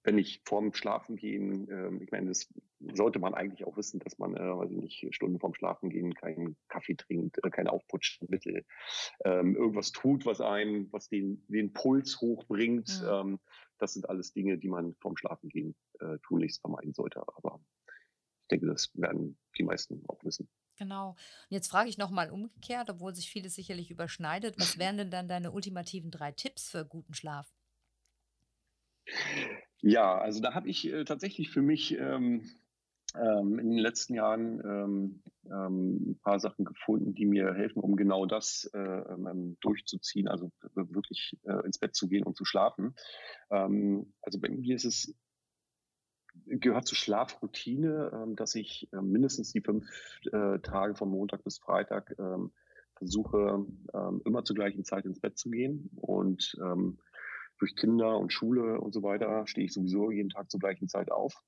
[0.03, 2.47] wenn ich vorm Schlafen gehen, äh, ich meine, das
[2.93, 6.13] sollte man eigentlich auch wissen, dass man, äh, weiß ich nicht, Stunden vorm Schlafen gehen
[6.15, 8.65] keinen Kaffee trinkt, äh, kein Aufputschmittel,
[9.23, 13.01] ähm, irgendwas tut, was einen, was den, den Puls hochbringt.
[13.01, 13.09] Mhm.
[13.09, 13.39] Ähm,
[13.77, 17.21] das sind alles Dinge, die man vorm Schlafen gehen äh, tunlichst vermeiden sollte.
[17.35, 20.49] Aber ich denke, das werden die meisten auch wissen.
[20.77, 21.09] Genau.
[21.09, 21.17] Und
[21.49, 24.55] jetzt frage ich nochmal umgekehrt, obwohl sich vieles sicherlich überschneidet.
[24.59, 27.51] Was wären denn dann deine ultimativen drei Tipps für guten Schlaf?
[29.81, 32.49] Ja, also da habe ich äh, tatsächlich für mich ähm,
[33.15, 37.95] ähm, in den letzten Jahren ähm, ähm, ein paar Sachen gefunden, die mir helfen, um
[37.95, 42.95] genau das äh, ähm, durchzuziehen, also wirklich äh, ins Bett zu gehen und zu schlafen.
[43.49, 45.15] Ähm, also bei mir ist es
[46.45, 49.85] gehört zur Schlafroutine, ähm, dass ich mindestens die fünf
[50.31, 52.51] äh, Tage von Montag bis Freitag ähm,
[52.95, 56.99] versuche, ähm, immer zur gleichen Zeit ins Bett zu gehen und ähm,
[57.61, 61.11] durch Kinder und Schule und so weiter stehe ich sowieso jeden Tag zur gleichen Zeit
[61.11, 61.41] auf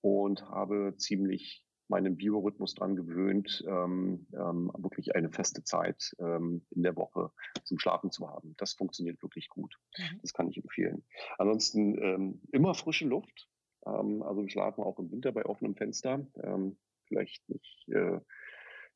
[0.00, 6.82] und habe ziemlich meinen Biorhythmus dran gewöhnt, ähm, ähm, wirklich eine feste Zeit ähm, in
[6.82, 7.30] der Woche
[7.64, 8.54] zum Schlafen zu haben.
[8.56, 9.76] Das funktioniert wirklich gut.
[9.98, 10.20] Mhm.
[10.22, 11.04] Das kann ich empfehlen.
[11.36, 13.46] Ansonsten ähm, immer frische Luft.
[13.84, 16.26] Ähm, also wir schlafen auch im Winter bei offenem Fenster.
[16.42, 18.20] Ähm, vielleicht nicht äh,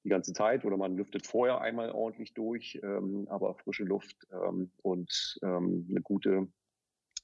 [0.06, 4.70] die ganze Zeit oder man lüftet vorher einmal ordentlich durch, ähm, aber frische Luft ähm,
[4.82, 6.46] und ähm, eine gute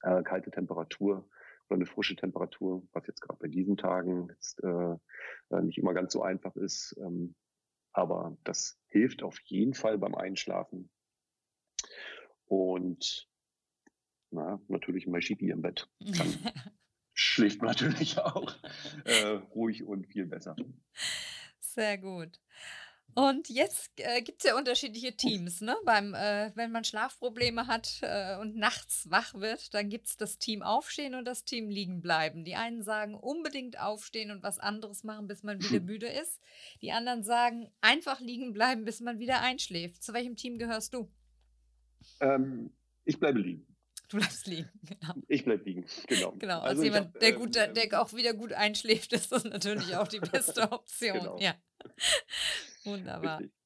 [0.01, 1.25] äh, kalte Temperatur
[1.69, 4.97] oder eine frische Temperatur, was jetzt gerade bei diesen Tagen jetzt, äh,
[5.49, 6.93] äh, nicht immer ganz so einfach ist.
[6.99, 7.35] Ähm,
[7.93, 10.89] aber das hilft auf jeden Fall beim Einschlafen.
[12.47, 13.29] Und
[14.29, 15.89] na, natürlich mein Schipi im Bett.
[15.99, 16.27] Dann
[17.13, 18.57] schläft man natürlich auch
[19.05, 20.57] äh, ruhig und viel besser.
[21.73, 22.39] Sehr gut.
[23.15, 25.61] Und jetzt äh, gibt es ja unterschiedliche Teams.
[25.61, 25.75] Ne?
[25.85, 30.39] Beim, äh, wenn man Schlafprobleme hat äh, und nachts wach wird, dann gibt es das
[30.39, 32.43] Team Aufstehen und das Team Liegen bleiben.
[32.43, 36.41] Die einen sagen unbedingt aufstehen und was anderes machen, bis man wieder müde ist.
[36.81, 40.03] Die anderen sagen einfach liegen bleiben, bis man wieder einschläft.
[40.03, 41.11] Zu welchem Team gehörst du?
[42.19, 42.71] Ähm,
[43.05, 43.72] ich bleibe liegen.
[44.13, 45.15] Du bleibst liegen, genau.
[45.27, 46.33] Ich bleibe liegen, genau.
[46.33, 49.43] Genau, als also jemand, hab, der, gut, ähm, der auch wieder gut einschläft, ist das
[49.43, 51.17] natürlich auch die beste Option.
[51.17, 51.39] genau.
[51.39, 51.55] Ja.
[52.83, 53.39] Wunderbar.
[53.39, 53.57] Richtig.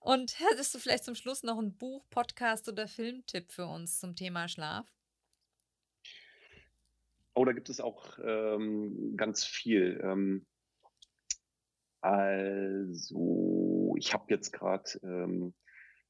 [0.00, 4.16] Und hättest du vielleicht zum Schluss noch ein Buch, Podcast oder Filmtipp für uns zum
[4.16, 4.90] Thema Schlaf?
[7.34, 10.00] Oh, da gibt es auch ähm, ganz viel.
[10.02, 10.46] Ähm,
[12.00, 15.52] also, ich habe jetzt gerade ähm,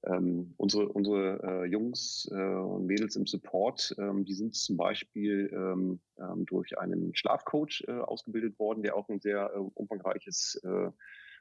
[0.07, 5.51] ähm, unsere unsere äh, Jungs äh, und Mädels im Support, ähm, die sind zum Beispiel
[5.53, 10.91] ähm, ähm durch einen Schlafcoach äh, ausgebildet worden, der auch ein sehr äh, umfangreiches äh,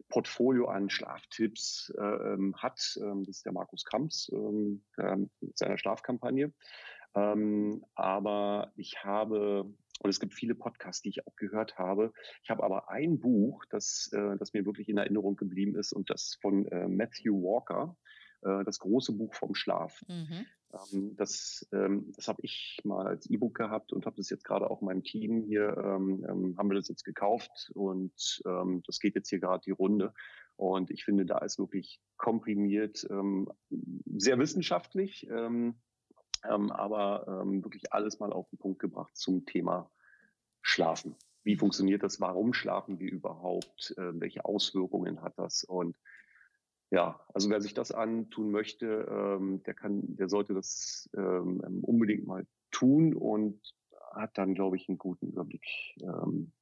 [0.10, 2.98] Portfolio an Schlaftipps äh, ähm, hat.
[3.02, 6.54] Ähm, das ist der Markus Kamps mit seiner Schlafkampagne.
[7.14, 12.12] aber ich habe und es gibt viele Podcasts, die ich auch gehört habe.
[12.44, 16.10] Ich habe aber ein Buch, das, äh, das mir wirklich in Erinnerung geblieben ist und
[16.10, 17.96] das von Matthew Walker.
[18.42, 20.02] Äh, das große Buch vom Schlaf.
[20.08, 20.46] Mhm.
[20.74, 24.70] Ähm, das ähm, das habe ich mal als E-Book gehabt und habe das jetzt gerade
[24.70, 29.30] auch meinem Team hier, ähm, haben wir das jetzt gekauft und ähm, das geht jetzt
[29.30, 30.14] hier gerade die Runde.
[30.58, 33.52] Und ich finde, da ist wirklich komprimiert, ähm,
[34.16, 35.76] sehr wissenschaftlich, ähm,
[36.50, 39.92] ähm, aber ähm, wirklich alles mal auf den Punkt gebracht zum Thema
[40.62, 41.16] Schlafen.
[41.44, 42.20] Wie funktioniert das?
[42.22, 43.94] Warum schlafen wir überhaupt?
[43.98, 45.64] Äh, welche Auswirkungen hat das?
[45.64, 45.98] Und
[46.96, 52.26] ja, also wer sich das antun möchte, ähm, der kann, der sollte das ähm, unbedingt
[52.26, 53.60] mal tun und
[54.14, 55.66] hat dann, glaube ich, einen guten Überblick,
[56.02, 56.54] ähm,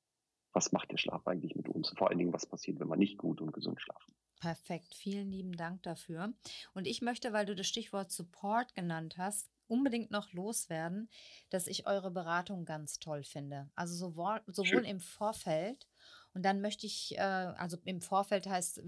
[0.52, 1.94] was macht der Schlaf eigentlich mit uns?
[1.96, 4.16] Vor allen Dingen, was passiert, wenn wir nicht gut und gesund schlafen.
[4.40, 6.34] Perfekt, vielen lieben Dank dafür.
[6.74, 11.10] Und ich möchte, weil du das Stichwort Support genannt hast, unbedingt noch loswerden,
[11.52, 13.70] dass ich eure Beratung ganz toll finde.
[13.76, 15.88] Also sowohl, sowohl im Vorfeld
[16.34, 18.82] und dann möchte ich, äh, also im Vorfeld heißt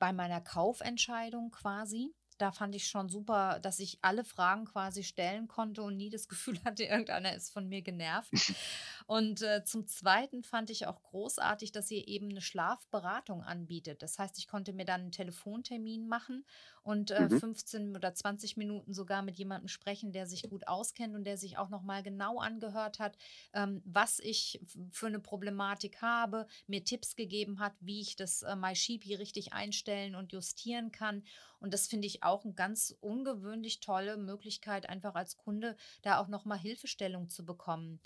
[0.00, 5.46] bei meiner Kaufentscheidung quasi, da fand ich schon super, dass ich alle Fragen quasi stellen
[5.46, 8.32] konnte und nie das Gefühl hatte, irgendeiner ist von mir genervt.
[9.10, 14.02] Und äh, zum Zweiten fand ich auch großartig, dass ihr eben eine Schlafberatung anbietet.
[14.02, 16.44] Das heißt, ich konnte mir dann einen Telefontermin machen
[16.84, 17.40] und äh, mhm.
[17.40, 21.58] 15 oder 20 Minuten sogar mit jemandem sprechen, der sich gut auskennt und der sich
[21.58, 23.18] auch nochmal genau angehört hat,
[23.52, 24.60] ähm, was ich
[24.92, 30.14] für eine Problematik habe, mir Tipps gegeben hat, wie ich das äh, MySheepy richtig einstellen
[30.14, 31.24] und justieren kann.
[31.58, 36.28] Und das finde ich auch eine ganz ungewöhnlich tolle Möglichkeit, einfach als Kunde da auch
[36.28, 37.98] nochmal Hilfestellung zu bekommen.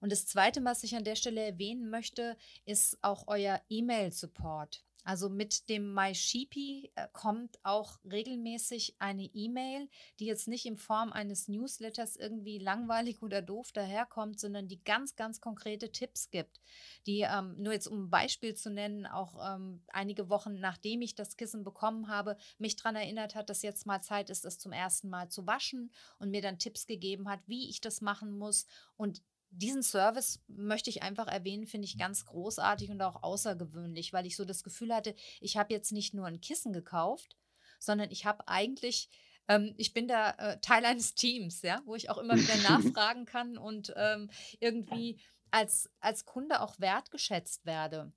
[0.00, 4.82] Und das Zweite, was ich an der Stelle erwähnen möchte, ist auch euer E-Mail-Support.
[5.04, 9.88] Also mit dem MySheepy äh, kommt auch regelmäßig eine E-Mail,
[10.18, 15.16] die jetzt nicht in Form eines Newsletters irgendwie langweilig oder doof daherkommt, sondern die ganz,
[15.16, 16.60] ganz konkrete Tipps gibt.
[17.06, 21.14] Die, ähm, nur jetzt um ein Beispiel zu nennen, auch ähm, einige Wochen nachdem ich
[21.14, 24.72] das Kissen bekommen habe, mich daran erinnert hat, dass jetzt mal Zeit ist, es zum
[24.72, 28.66] ersten Mal zu waschen und mir dann Tipps gegeben hat, wie ich das machen muss.
[28.96, 34.26] Und diesen Service möchte ich einfach erwähnen, finde ich ganz großartig und auch außergewöhnlich, weil
[34.26, 37.36] ich so das Gefühl hatte, ich habe jetzt nicht nur ein Kissen gekauft,
[37.78, 39.10] sondern ich habe eigentlich,
[39.48, 43.24] ähm, ich bin da äh, Teil eines Teams, ja, wo ich auch immer wieder nachfragen
[43.24, 44.30] kann und ähm,
[44.60, 45.20] irgendwie
[45.50, 48.12] als, als Kunde auch wertgeschätzt werde.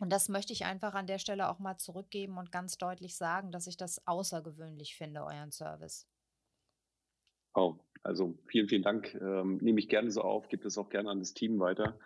[0.00, 3.52] Und das möchte ich einfach an der Stelle auch mal zurückgeben und ganz deutlich sagen,
[3.52, 6.08] dass ich das außergewöhnlich finde, euren Service.
[7.54, 9.14] Oh, also vielen, vielen Dank.
[9.14, 11.98] Ähm, nehme ich gerne so auf, gebe es auch gerne an das Team weiter.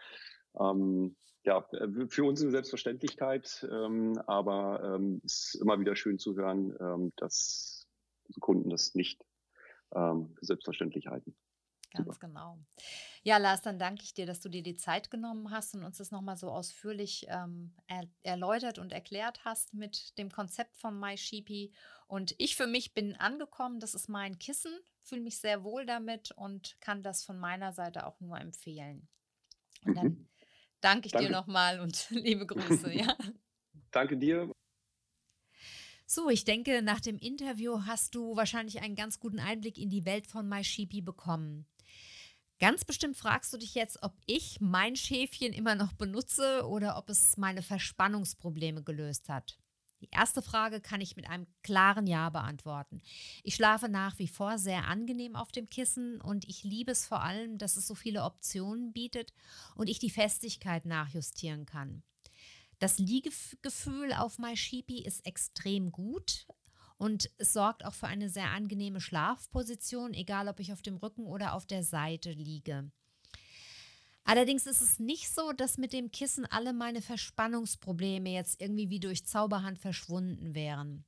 [0.59, 1.67] Ähm, ja,
[2.09, 7.13] für uns eine Selbstverständlichkeit, ähm, aber ähm, es ist immer wieder schön zu hören, ähm,
[7.17, 7.87] dass
[8.41, 9.25] Kunden das nicht
[9.95, 11.35] ähm, für selbstverständlich halten.
[11.93, 12.27] Ganz Super.
[12.27, 12.59] genau.
[13.23, 15.97] Ja, Lars, dann danke ich dir, dass du dir die Zeit genommen hast und uns
[15.97, 21.73] das nochmal so ausführlich ähm, er erläutert und erklärt hast mit dem Konzept von MySheepy.
[22.07, 24.73] Und ich für mich bin angekommen, das ist mein Kissen,
[25.09, 29.09] fühle mich sehr wohl damit und kann das von meiner Seite auch nur empfehlen.
[29.85, 30.29] Und dann mhm.
[30.81, 31.29] danke ich danke.
[31.29, 32.93] dir nochmal und liebe Grüße.
[32.95, 33.17] ja.
[33.91, 34.53] Danke dir.
[36.07, 40.07] So, ich denke, nach dem Interview hast du wahrscheinlich einen ganz guten Einblick in die
[40.07, 41.67] Welt von MySheepy bekommen.
[42.61, 47.09] Ganz bestimmt fragst du dich jetzt, ob ich mein Schäfchen immer noch benutze oder ob
[47.09, 49.59] es meine Verspannungsprobleme gelöst hat.
[50.01, 53.01] Die erste Frage kann ich mit einem klaren Ja beantworten.
[53.43, 57.23] Ich schlafe nach wie vor sehr angenehm auf dem Kissen und ich liebe es vor
[57.23, 59.33] allem, dass es so viele Optionen bietet
[59.75, 62.03] und ich die Festigkeit nachjustieren kann.
[62.79, 66.47] Das Liegegefühl auf MySheepy ist extrem gut
[66.97, 71.27] und es sorgt auch für eine sehr angenehme Schlafposition, egal ob ich auf dem Rücken
[71.27, 72.91] oder auf der Seite liege.
[74.29, 79.01] Allerdings ist es nicht so, dass mit dem Kissen alle meine Verspannungsprobleme jetzt irgendwie wie
[79.01, 81.07] durch Zauberhand verschwunden wären.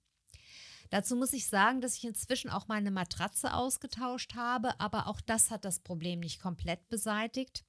[0.88, 5.50] Dazu muss ich sagen, dass ich inzwischen auch meine Matratze ausgetauscht habe, aber auch das
[5.50, 7.62] hat das Problem nicht komplett beseitigt.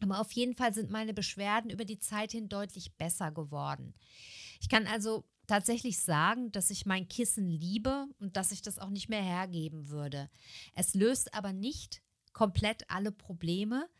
[0.00, 3.92] Aber auf jeden Fall sind meine Beschwerden über die Zeit hin deutlich besser geworden.
[4.62, 8.88] Ich kann also tatsächlich sagen, dass ich mein Kissen liebe und dass ich das auch
[8.88, 10.30] nicht mehr hergeben würde.
[10.74, 12.00] Es löst aber nicht
[12.32, 13.90] komplett alle Probleme,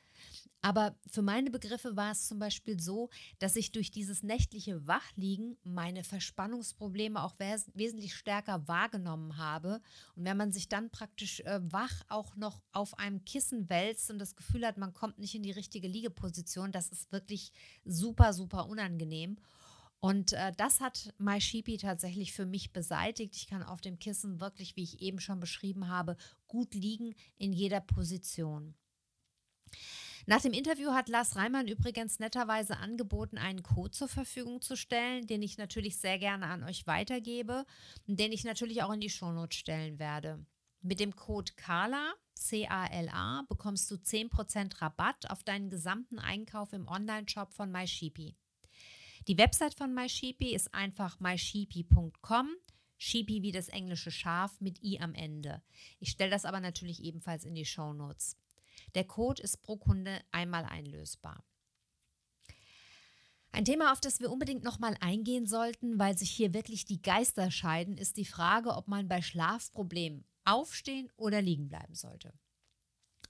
[0.67, 3.09] aber für meine Begriffe war es zum Beispiel so,
[3.39, 9.81] dass ich durch dieses nächtliche Wachliegen meine Verspannungsprobleme auch wes wesentlich stärker wahrgenommen habe.
[10.17, 14.19] Und wenn man sich dann praktisch äh, wach auch noch auf einem Kissen wälzt und
[14.19, 17.53] das Gefühl hat, man kommt nicht in die richtige Liegeposition, das ist wirklich
[17.85, 19.37] super, super unangenehm.
[20.01, 23.37] Und äh, das hat MySheepy tatsächlich für mich beseitigt.
[23.37, 26.17] Ich kann auf dem Kissen wirklich, wie ich eben schon beschrieben habe,
[26.49, 28.75] gut liegen in jeder Position.
[30.29, 35.29] Nach dem Interview hat Lars Reimann übrigens netterweise angeboten, einen Code zur Verfügung zu stellen,
[35.29, 37.65] den ich natürlich sehr gerne an euch weitergebe
[38.09, 40.45] und den ich natürlich auch in die Shownotes stellen werde.
[40.83, 47.53] Mit dem Code CALA, C-A-L-A, bekommst du 10% Rabatt auf deinen gesamten Einkauf im Online-Shop
[47.53, 48.35] von MySheepy.
[49.29, 52.49] Die Website von MySheepy ist einfach mysheepy.com.
[52.99, 55.63] Sheepy wie das englische Schaf mit i am Ende.
[56.01, 58.37] Ich stelle das aber natürlich ebenfalls in die Show Notes.
[58.97, 61.45] Der Code ist pro Kunde einmal einlösbar.
[63.53, 67.51] Ein Thema, auf das wir unbedingt nochmal eingehen sollten, weil sich hier wirklich die Geister
[67.51, 72.33] scheiden, ist die Frage, ob man bei Schlafproblemen aufstehen oder liegen bleiben sollte.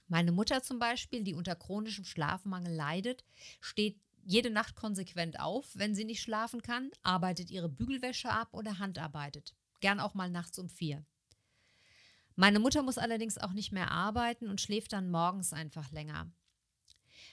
[0.07, 3.25] Meine Mutter zum Beispiel, die unter chronischem Schlafmangel leidet,
[3.59, 8.79] steht jede Nacht konsequent auf, wenn sie nicht schlafen kann, arbeitet ihre Bügelwäsche ab oder
[8.79, 9.53] handarbeitet.
[9.81, 11.05] Gern auch mal nachts um vier.
[12.39, 16.31] Meine Mutter muss allerdings auch nicht mehr arbeiten und schläft dann morgens einfach länger.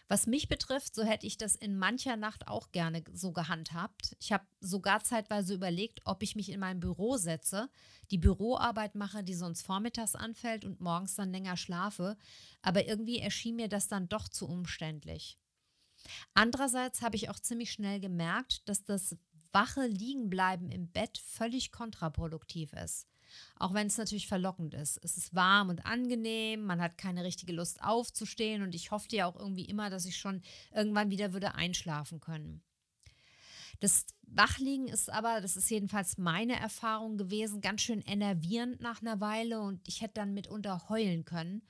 [0.09, 4.17] Was mich betrifft, so hätte ich das in mancher Nacht auch gerne so gehandhabt.
[4.19, 7.69] Ich habe sogar zeitweise überlegt, ob ich mich in mein Büro setze,
[8.11, 12.17] die Büroarbeit mache, die sonst vormittags anfällt und morgens dann länger schlafe.
[12.63, 15.39] Aber irgendwie erschien mir das dann doch zu umständlich.
[16.33, 19.19] Andererseits habe ich auch ziemlich schnell gemerkt, dass das
[19.53, 23.07] wache Liegenbleiben im Bett völlig kontraproduktiv ist.
[23.57, 24.99] Auch wenn es natürlich verlockend ist.
[25.03, 29.27] Es ist warm und angenehm, man hat keine richtige Lust aufzustehen und ich hoffte ja
[29.27, 32.63] auch irgendwie immer, dass ich schon irgendwann wieder würde einschlafen können.
[33.81, 39.21] Das Wachliegen ist aber, das ist jedenfalls meine Erfahrung gewesen, ganz schön enervierend nach einer
[39.21, 41.63] Weile und ich hätte dann mitunter heulen können.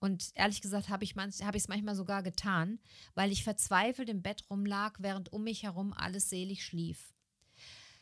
[0.00, 2.78] Und ehrlich gesagt habe ich es hab manchmal sogar getan,
[3.14, 7.12] weil ich verzweifelt im Bett rumlag, während um mich herum alles selig schlief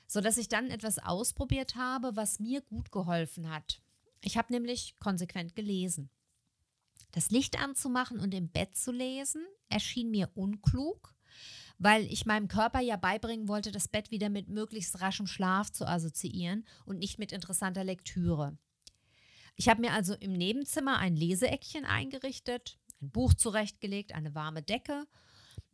[0.07, 3.81] sodass ich dann etwas ausprobiert habe, was mir gut geholfen hat.
[4.23, 6.11] Ich habe nämlich konsequent gelesen.
[7.13, 11.15] Das Licht anzumachen und im Bett zu lesen erschien mir unklug,
[11.79, 15.87] weil ich meinem Körper ja beibringen wollte, das Bett wieder mit möglichst raschem Schlaf zu
[15.87, 18.57] assoziieren und nicht mit interessanter Lektüre.
[19.55, 25.07] Ich habe mir also im Nebenzimmer ein Leseeckchen eingerichtet, ein Buch zurechtgelegt, eine warme Decke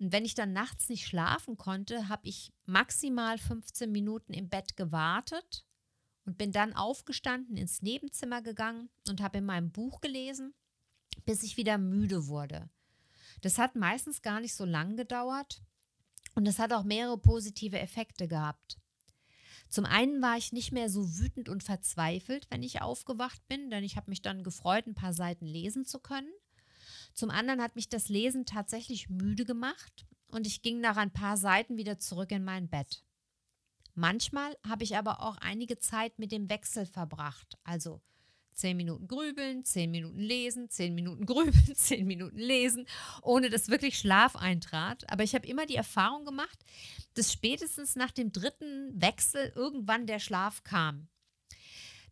[0.02, 4.76] und wenn ich dann nachts nicht schlafen konnte, habe ich maximal 15 Minuten im Bett
[4.76, 5.64] gewartet
[6.24, 10.54] und bin dann aufgestanden, ins Nebenzimmer gegangen und habe in meinem Buch gelesen,
[11.24, 12.68] bis ich wieder müde wurde.
[13.42, 15.62] Das hat meistens gar nicht so lang gedauert
[16.34, 18.78] und es hat auch mehrere positive Effekte gehabt.
[19.68, 23.84] Zum einen war ich nicht mehr so wütend und verzweifelt, wenn ich aufgewacht bin, denn
[23.84, 26.32] ich habe mich dann gefreut, ein paar Seiten lesen zu können.
[27.14, 31.36] Zum anderen hat mich das Lesen tatsächlich müde gemacht und ich ging nach ein paar
[31.36, 33.04] Seiten wieder zurück in mein Bett.
[33.94, 38.00] Manchmal habe ich aber auch einige Zeit mit dem Wechsel verbracht, also
[38.54, 42.86] zehn Minuten grübeln, zehn Minuten lesen, zehn Minuten grübeln, zehn Minuten lesen,
[43.22, 45.08] ohne dass wirklich Schlaf eintrat.
[45.10, 46.58] Aber ich habe immer die Erfahrung gemacht,
[47.14, 51.08] dass spätestens nach dem dritten Wechsel irgendwann der Schlaf kam.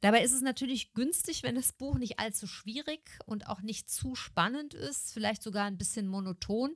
[0.00, 4.14] Dabei ist es natürlich günstig, wenn das Buch nicht allzu schwierig und auch nicht zu
[4.14, 6.74] spannend ist, vielleicht sogar ein bisschen monoton.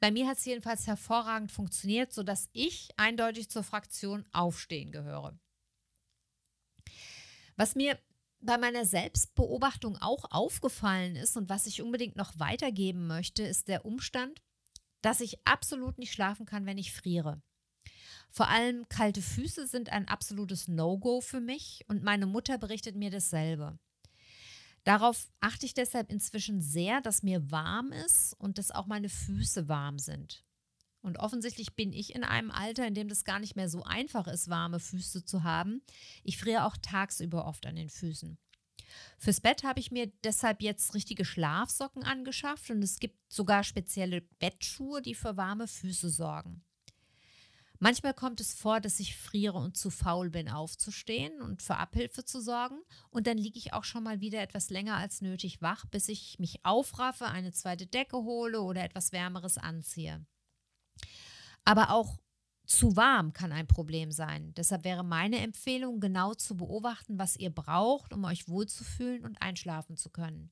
[0.00, 5.38] Bei mir hat es jedenfalls hervorragend funktioniert, sodass ich eindeutig zur Fraktion Aufstehen gehöre.
[7.56, 7.98] Was mir
[8.40, 13.84] bei meiner Selbstbeobachtung auch aufgefallen ist und was ich unbedingt noch weitergeben möchte, ist der
[13.86, 14.42] Umstand,
[15.02, 17.40] dass ich absolut nicht schlafen kann, wenn ich friere.
[18.36, 23.08] Vor allem kalte Füße sind ein absolutes No-Go für mich und meine Mutter berichtet mir
[23.08, 23.78] dasselbe.
[24.84, 29.70] Darauf achte ich deshalb inzwischen sehr, dass mir warm ist und dass auch meine Füße
[29.70, 30.44] warm sind.
[31.00, 34.26] Und offensichtlich bin ich in einem Alter, in dem das gar nicht mehr so einfach
[34.26, 35.80] ist, warme Füße zu haben.
[36.22, 38.36] Ich friere auch tagsüber oft an den Füßen.
[39.16, 44.20] Fürs Bett habe ich mir deshalb jetzt richtige Schlafsocken angeschafft und es gibt sogar spezielle
[44.20, 46.65] Bettschuhe, die für warme Füße sorgen.
[47.78, 52.24] Manchmal kommt es vor, dass ich friere und zu faul bin, aufzustehen und für Abhilfe
[52.24, 52.78] zu sorgen.
[53.10, 56.38] Und dann liege ich auch schon mal wieder etwas länger als nötig wach, bis ich
[56.38, 60.24] mich aufraffe, eine zweite Decke hole oder etwas Wärmeres anziehe.
[61.64, 62.16] Aber auch
[62.66, 64.52] zu warm kann ein Problem sein.
[64.54, 69.96] Deshalb wäre meine Empfehlung, genau zu beobachten, was ihr braucht, um euch wohlzufühlen und einschlafen
[69.96, 70.50] zu können.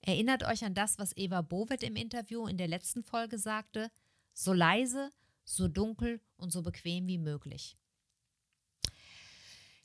[0.00, 3.90] Erinnert euch an das, was Eva Bovet im Interview in der letzten Folge sagte.
[4.32, 5.10] So leise,
[5.44, 7.76] so dunkel und so bequem wie möglich.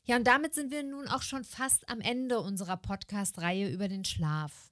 [0.04, 4.06] Ja, und damit sind wir nun auch schon fast am Ende unserer Podcast-Reihe über den
[4.06, 4.72] Schlaf.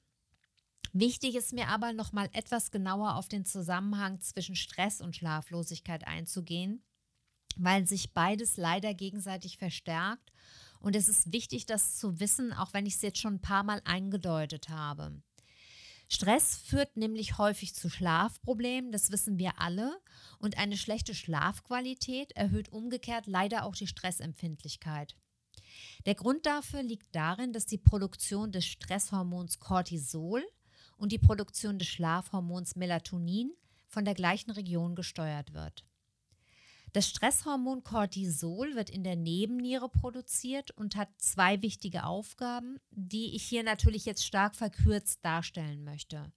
[0.93, 6.07] Wichtig ist mir aber noch mal etwas genauer auf den Zusammenhang zwischen Stress und Schlaflosigkeit
[6.07, 6.83] einzugehen,
[7.55, 10.31] weil sich beides leider gegenseitig verstärkt
[10.79, 13.63] und es ist wichtig, das zu wissen, auch wenn ich es jetzt schon ein paar
[13.63, 15.21] Mal eingedeutet habe.
[16.09, 19.99] Stress führt nämlich häufig zu Schlafproblemen, das wissen wir alle.
[20.39, 25.17] Und eine schlechte Schlafqualität erhöht umgekehrt leider auch die Stressempfindlichkeit.
[26.05, 30.43] Der Grund dafür liegt darin, dass die Produktion des Stresshormons Cortisol
[30.97, 33.51] und die Produktion des Schlafhormons Melatonin
[33.87, 35.83] von der gleichen Region gesteuert wird.
[36.97, 43.43] Das Stresshormon Cortisol wird in der Nebenniere produziert und hat zwei wichtige Aufgaben, die ich
[43.43, 46.31] hier natürlich jetzt stark verkürzt darstellen möchte.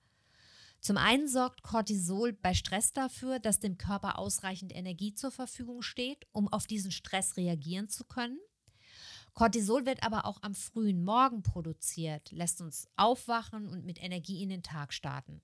[0.78, 6.26] Zum einen sorgt Cortisol bei Stress dafür, dass dem Körper ausreichend Energie zur Verfügung steht,
[6.30, 8.38] um auf diesen Stress reagieren zu können.
[9.32, 14.50] Cortisol wird aber auch am frühen Morgen produziert, lässt uns aufwachen und mit Energie in
[14.50, 15.40] den Tag starten.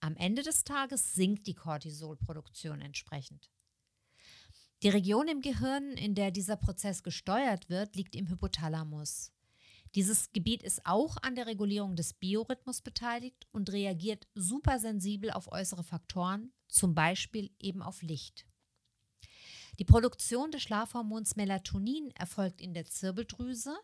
[0.00, 3.50] Am Ende des Tages sinkt die Cortisolproduktion entsprechend.
[4.82, 9.30] Die Region im Gehirn, in der dieser Prozess gesteuert wird, liegt im Hypothalamus.
[9.94, 15.84] Dieses Gebiet ist auch an der Regulierung des Biorhythmus beteiligt und reagiert supersensibel auf äußere
[15.84, 18.44] Faktoren, zum Beispiel eben auf Licht.
[19.78, 23.76] Die Produktion des Schlafhormons Melatonin erfolgt in der Zirbeldrüse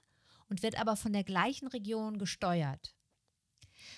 [0.48, 2.97] und wird aber von der gleichen Region gesteuert.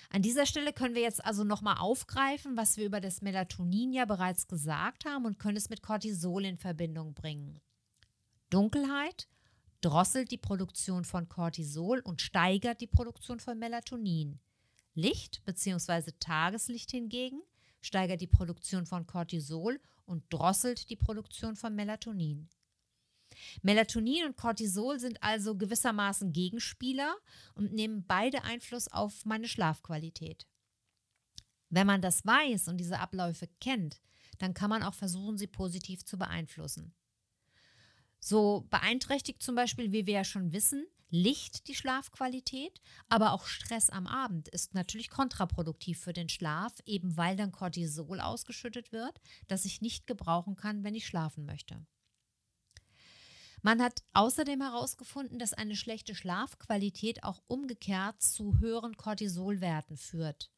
[0.09, 4.05] An dieser Stelle können wir jetzt also nochmal aufgreifen, was wir über das Melatonin ja
[4.05, 7.59] bereits gesagt haben und können es mit Cortisol in Verbindung bringen.
[8.49, 9.27] Dunkelheit
[9.81, 14.39] drosselt die Produktion von Cortisol und steigert die Produktion von Melatonin.
[14.93, 16.11] Licht bzw.
[16.19, 17.41] Tageslicht hingegen
[17.81, 22.49] steigert die Produktion von Cortisol und drosselt die Produktion von Melatonin.
[23.61, 27.15] Melatonin und Cortisol sind also gewissermaßen Gegenspieler
[27.55, 30.47] und nehmen beide Einfluss auf meine Schlafqualität.
[31.69, 34.01] Wenn man das weiß und diese Abläufe kennt,
[34.39, 36.93] dann kann man auch versuchen, sie positiv zu beeinflussen.
[38.19, 43.89] So beeinträchtigt zum Beispiel, wie wir ja schon wissen, Licht die Schlafqualität, aber auch Stress
[43.89, 49.65] am Abend ist natürlich kontraproduktiv für den Schlaf, eben weil dann Cortisol ausgeschüttet wird, das
[49.65, 51.85] ich nicht gebrauchen kann, wenn ich schlafen möchte.
[53.61, 60.51] Man hat außerdem herausgefunden, dass eine schlechte Schlafqualität auch umgekehrt zu höheren Cortisolwerten führt.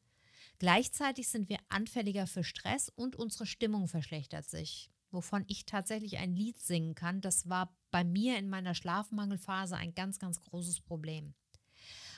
[0.58, 6.34] Gleichzeitig sind wir anfälliger für Stress und unsere Stimmung verschlechtert sich wovon ich tatsächlich ein
[6.34, 7.22] Lied singen kann.
[7.22, 11.34] Das war bei mir in meiner Schlafmangelphase ein ganz, ganz großes Problem.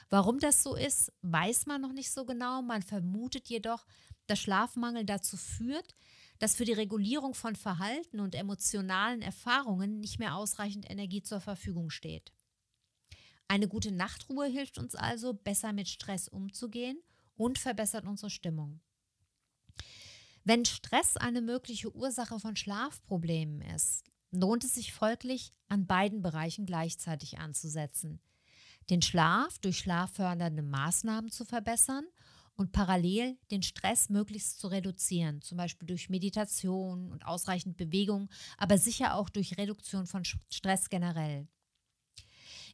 [0.08, 2.62] Warum das so ist, weiß man noch nicht so genau.
[2.62, 3.86] Man vermutet jedoch,
[4.26, 5.94] dass Schlafmangel dazu führt,
[6.38, 11.90] dass für die Regulierung von Verhalten und emotionalen Erfahrungen nicht mehr ausreichend Energie zur Verfügung
[11.90, 12.32] steht.
[13.48, 16.98] Eine gute Nachtruhe hilft uns also, besser mit Stress umzugehen
[17.36, 18.80] und verbessert unsere Stimmung.
[20.44, 26.66] Wenn Stress eine mögliche Ursache von Schlafproblemen ist, lohnt es sich folglich, an beiden Bereichen
[26.66, 28.20] gleichzeitig anzusetzen.
[28.90, 32.06] Den Schlaf durch schlaffördernde Maßnahmen zu verbessern
[32.56, 38.28] und parallel den Stress möglichst zu reduzieren, zum Beispiel durch Meditation und ausreichend Bewegung,
[38.58, 41.46] aber sicher auch durch Reduktion von Stress generell.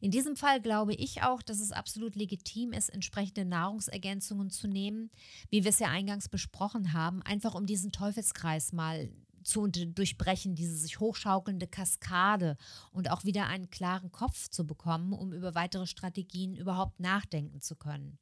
[0.01, 5.11] In diesem Fall glaube ich auch, dass es absolut legitim ist, entsprechende Nahrungsergänzungen zu nehmen,
[5.49, 9.12] wie wir es ja eingangs besprochen haben, einfach um diesen Teufelskreis mal
[9.45, 12.57] zu durchbrechen, diese sich hochschaukelnde Kaskade
[12.91, 17.76] und auch wieder einen klaren Kopf zu bekommen, um über weitere Strategien überhaupt nachdenken zu
[17.76, 18.18] können.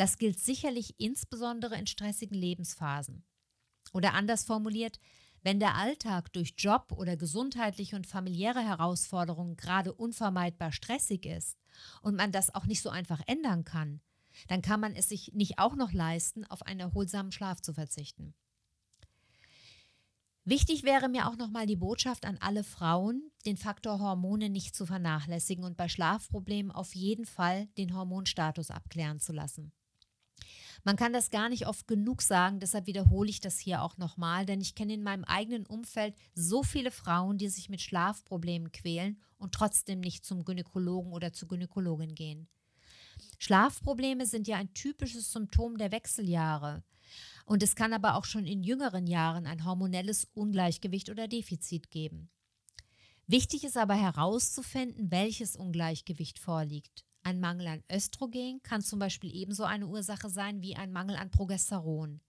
[0.00, 3.22] Das gilt sicherlich insbesondere in stressigen Lebensphasen.
[3.92, 4.98] Oder anders formuliert,
[5.42, 11.58] wenn der Alltag durch Job oder gesundheitliche und familiäre Herausforderungen gerade unvermeidbar stressig ist
[12.00, 14.00] und man das auch nicht so einfach ändern kann,
[14.48, 18.32] dann kann man es sich nicht auch noch leisten, auf einen erholsamen Schlaf zu verzichten.
[20.46, 24.86] Wichtig wäre mir auch nochmal die Botschaft an alle Frauen, den Faktor Hormone nicht zu
[24.86, 29.74] vernachlässigen und bei Schlafproblemen auf jeden Fall den Hormonstatus abklären zu lassen.
[30.84, 34.46] Man kann das gar nicht oft genug sagen, deshalb wiederhole ich das hier auch nochmal,
[34.46, 39.20] denn ich kenne in meinem eigenen Umfeld so viele Frauen, die sich mit Schlafproblemen quälen
[39.38, 42.48] und trotzdem nicht zum Gynäkologen oder zur Gynäkologin gehen.
[43.38, 46.82] Schlafprobleme sind ja ein typisches Symptom der Wechseljahre.
[47.44, 52.30] Und es kann aber auch schon in jüngeren Jahren ein hormonelles Ungleichgewicht oder Defizit geben.
[53.26, 57.04] Wichtig ist aber herauszufinden, welches Ungleichgewicht vorliegt.
[57.22, 61.30] Ein Mangel an Östrogen kann zum Beispiel ebenso eine Ursache sein wie ein Mangel an
[61.30, 62.20] Progesteron.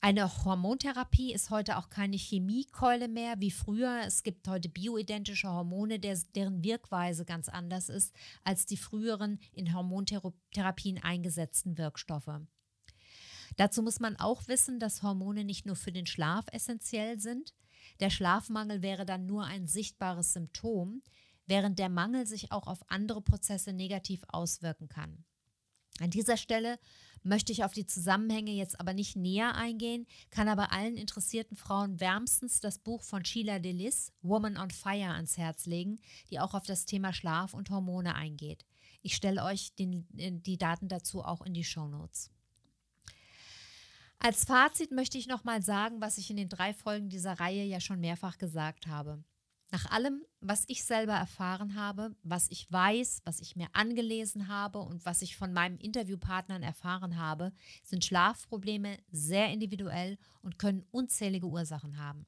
[0.00, 4.02] Eine Hormontherapie ist heute auch keine Chemiekeule mehr wie früher.
[4.04, 9.72] Es gibt heute bioidentische Hormone, der, deren Wirkweise ganz anders ist als die früheren in
[9.72, 12.38] Hormontherapien eingesetzten Wirkstoffe.
[13.56, 17.54] Dazu muss man auch wissen, dass Hormone nicht nur für den Schlaf essentiell sind.
[18.00, 21.02] Der Schlafmangel wäre dann nur ein sichtbares Symptom
[21.46, 25.24] während der Mangel sich auch auf andere Prozesse negativ auswirken kann.
[26.00, 26.78] An dieser Stelle
[27.22, 32.00] möchte ich auf die Zusammenhänge jetzt aber nicht näher eingehen, kann aber allen interessierten Frauen
[32.00, 36.00] wärmstens das Buch von Sheila Delis, Woman on Fire, ans Herz legen,
[36.30, 38.66] die auch auf das Thema Schlaf und Hormone eingeht.
[39.02, 42.30] Ich stelle euch den, die Daten dazu auch in die Show Notes.
[44.18, 47.80] Als Fazit möchte ich nochmal sagen, was ich in den drei Folgen dieser Reihe ja
[47.80, 49.22] schon mehrfach gesagt habe.
[49.74, 54.78] Nach allem, was ich selber erfahren habe, was ich weiß, was ich mir angelesen habe
[54.78, 57.50] und was ich von meinen Interviewpartnern erfahren habe,
[57.82, 62.24] sind Schlafprobleme sehr individuell und können unzählige Ursachen haben.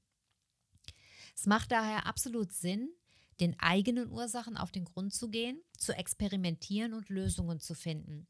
[1.36, 2.88] Es macht daher absolut Sinn,
[3.38, 8.26] den eigenen Ursachen auf den Grund zu gehen, zu experimentieren und Lösungen zu finden.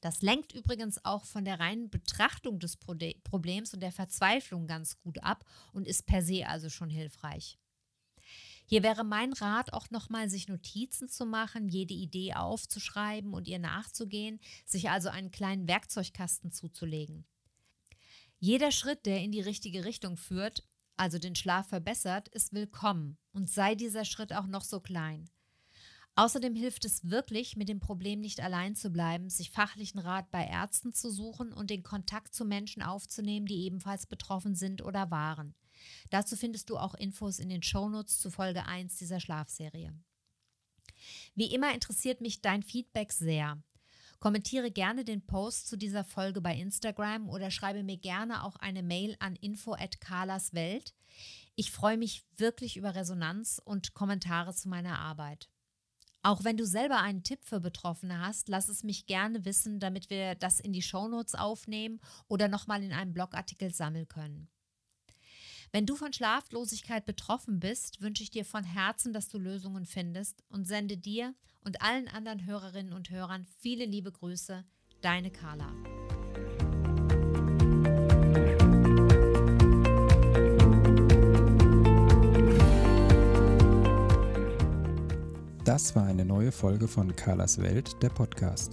[0.00, 5.22] Das lenkt übrigens auch von der reinen Betrachtung des Problems und der Verzweiflung ganz gut
[5.22, 7.56] ab und ist per se also schon hilfreich.
[8.70, 13.58] Hier wäre mein Rat auch nochmal, sich Notizen zu machen, jede Idee aufzuschreiben und ihr
[13.58, 17.24] nachzugehen, sich also einen kleinen Werkzeugkasten zuzulegen.
[18.38, 20.62] Jeder Schritt, der in die richtige Richtung führt,
[20.96, 25.28] also den Schlaf verbessert, ist willkommen und sei dieser Schritt auch noch so klein.
[26.14, 30.46] Außerdem hilft es wirklich, mit dem Problem nicht allein zu bleiben, sich fachlichen Rat bei
[30.46, 35.56] Ärzten zu suchen und den Kontakt zu Menschen aufzunehmen, die ebenfalls betroffen sind oder waren.
[36.10, 39.92] Dazu findest du auch Infos in den Shownotes zu Folge 1 dieser Schlafserie.
[41.34, 43.62] Wie immer interessiert mich dein Feedback sehr.
[44.18, 48.82] Kommentiere gerne den Post zu dieser Folge bei Instagram oder schreibe mir gerne auch eine
[48.82, 50.94] Mail an info@carlaswelt.
[51.56, 55.48] Ich freue mich wirklich über Resonanz und Kommentare zu meiner Arbeit.
[56.22, 60.10] Auch wenn du selber einen Tipp für Betroffene hast, lass es mich gerne wissen, damit
[60.10, 61.98] wir das in die Shownotes aufnehmen
[62.28, 64.50] oder nochmal in einem Blogartikel sammeln können.
[65.72, 70.42] Wenn du von Schlaflosigkeit betroffen bist, wünsche ich dir von Herzen, dass du Lösungen findest
[70.48, 71.32] und sende dir
[71.64, 74.64] und allen anderen Hörerinnen und Hörern viele liebe Grüße,
[75.00, 75.72] deine Carla.
[85.64, 88.72] Das war eine neue Folge von Carlas Welt, der Podcast.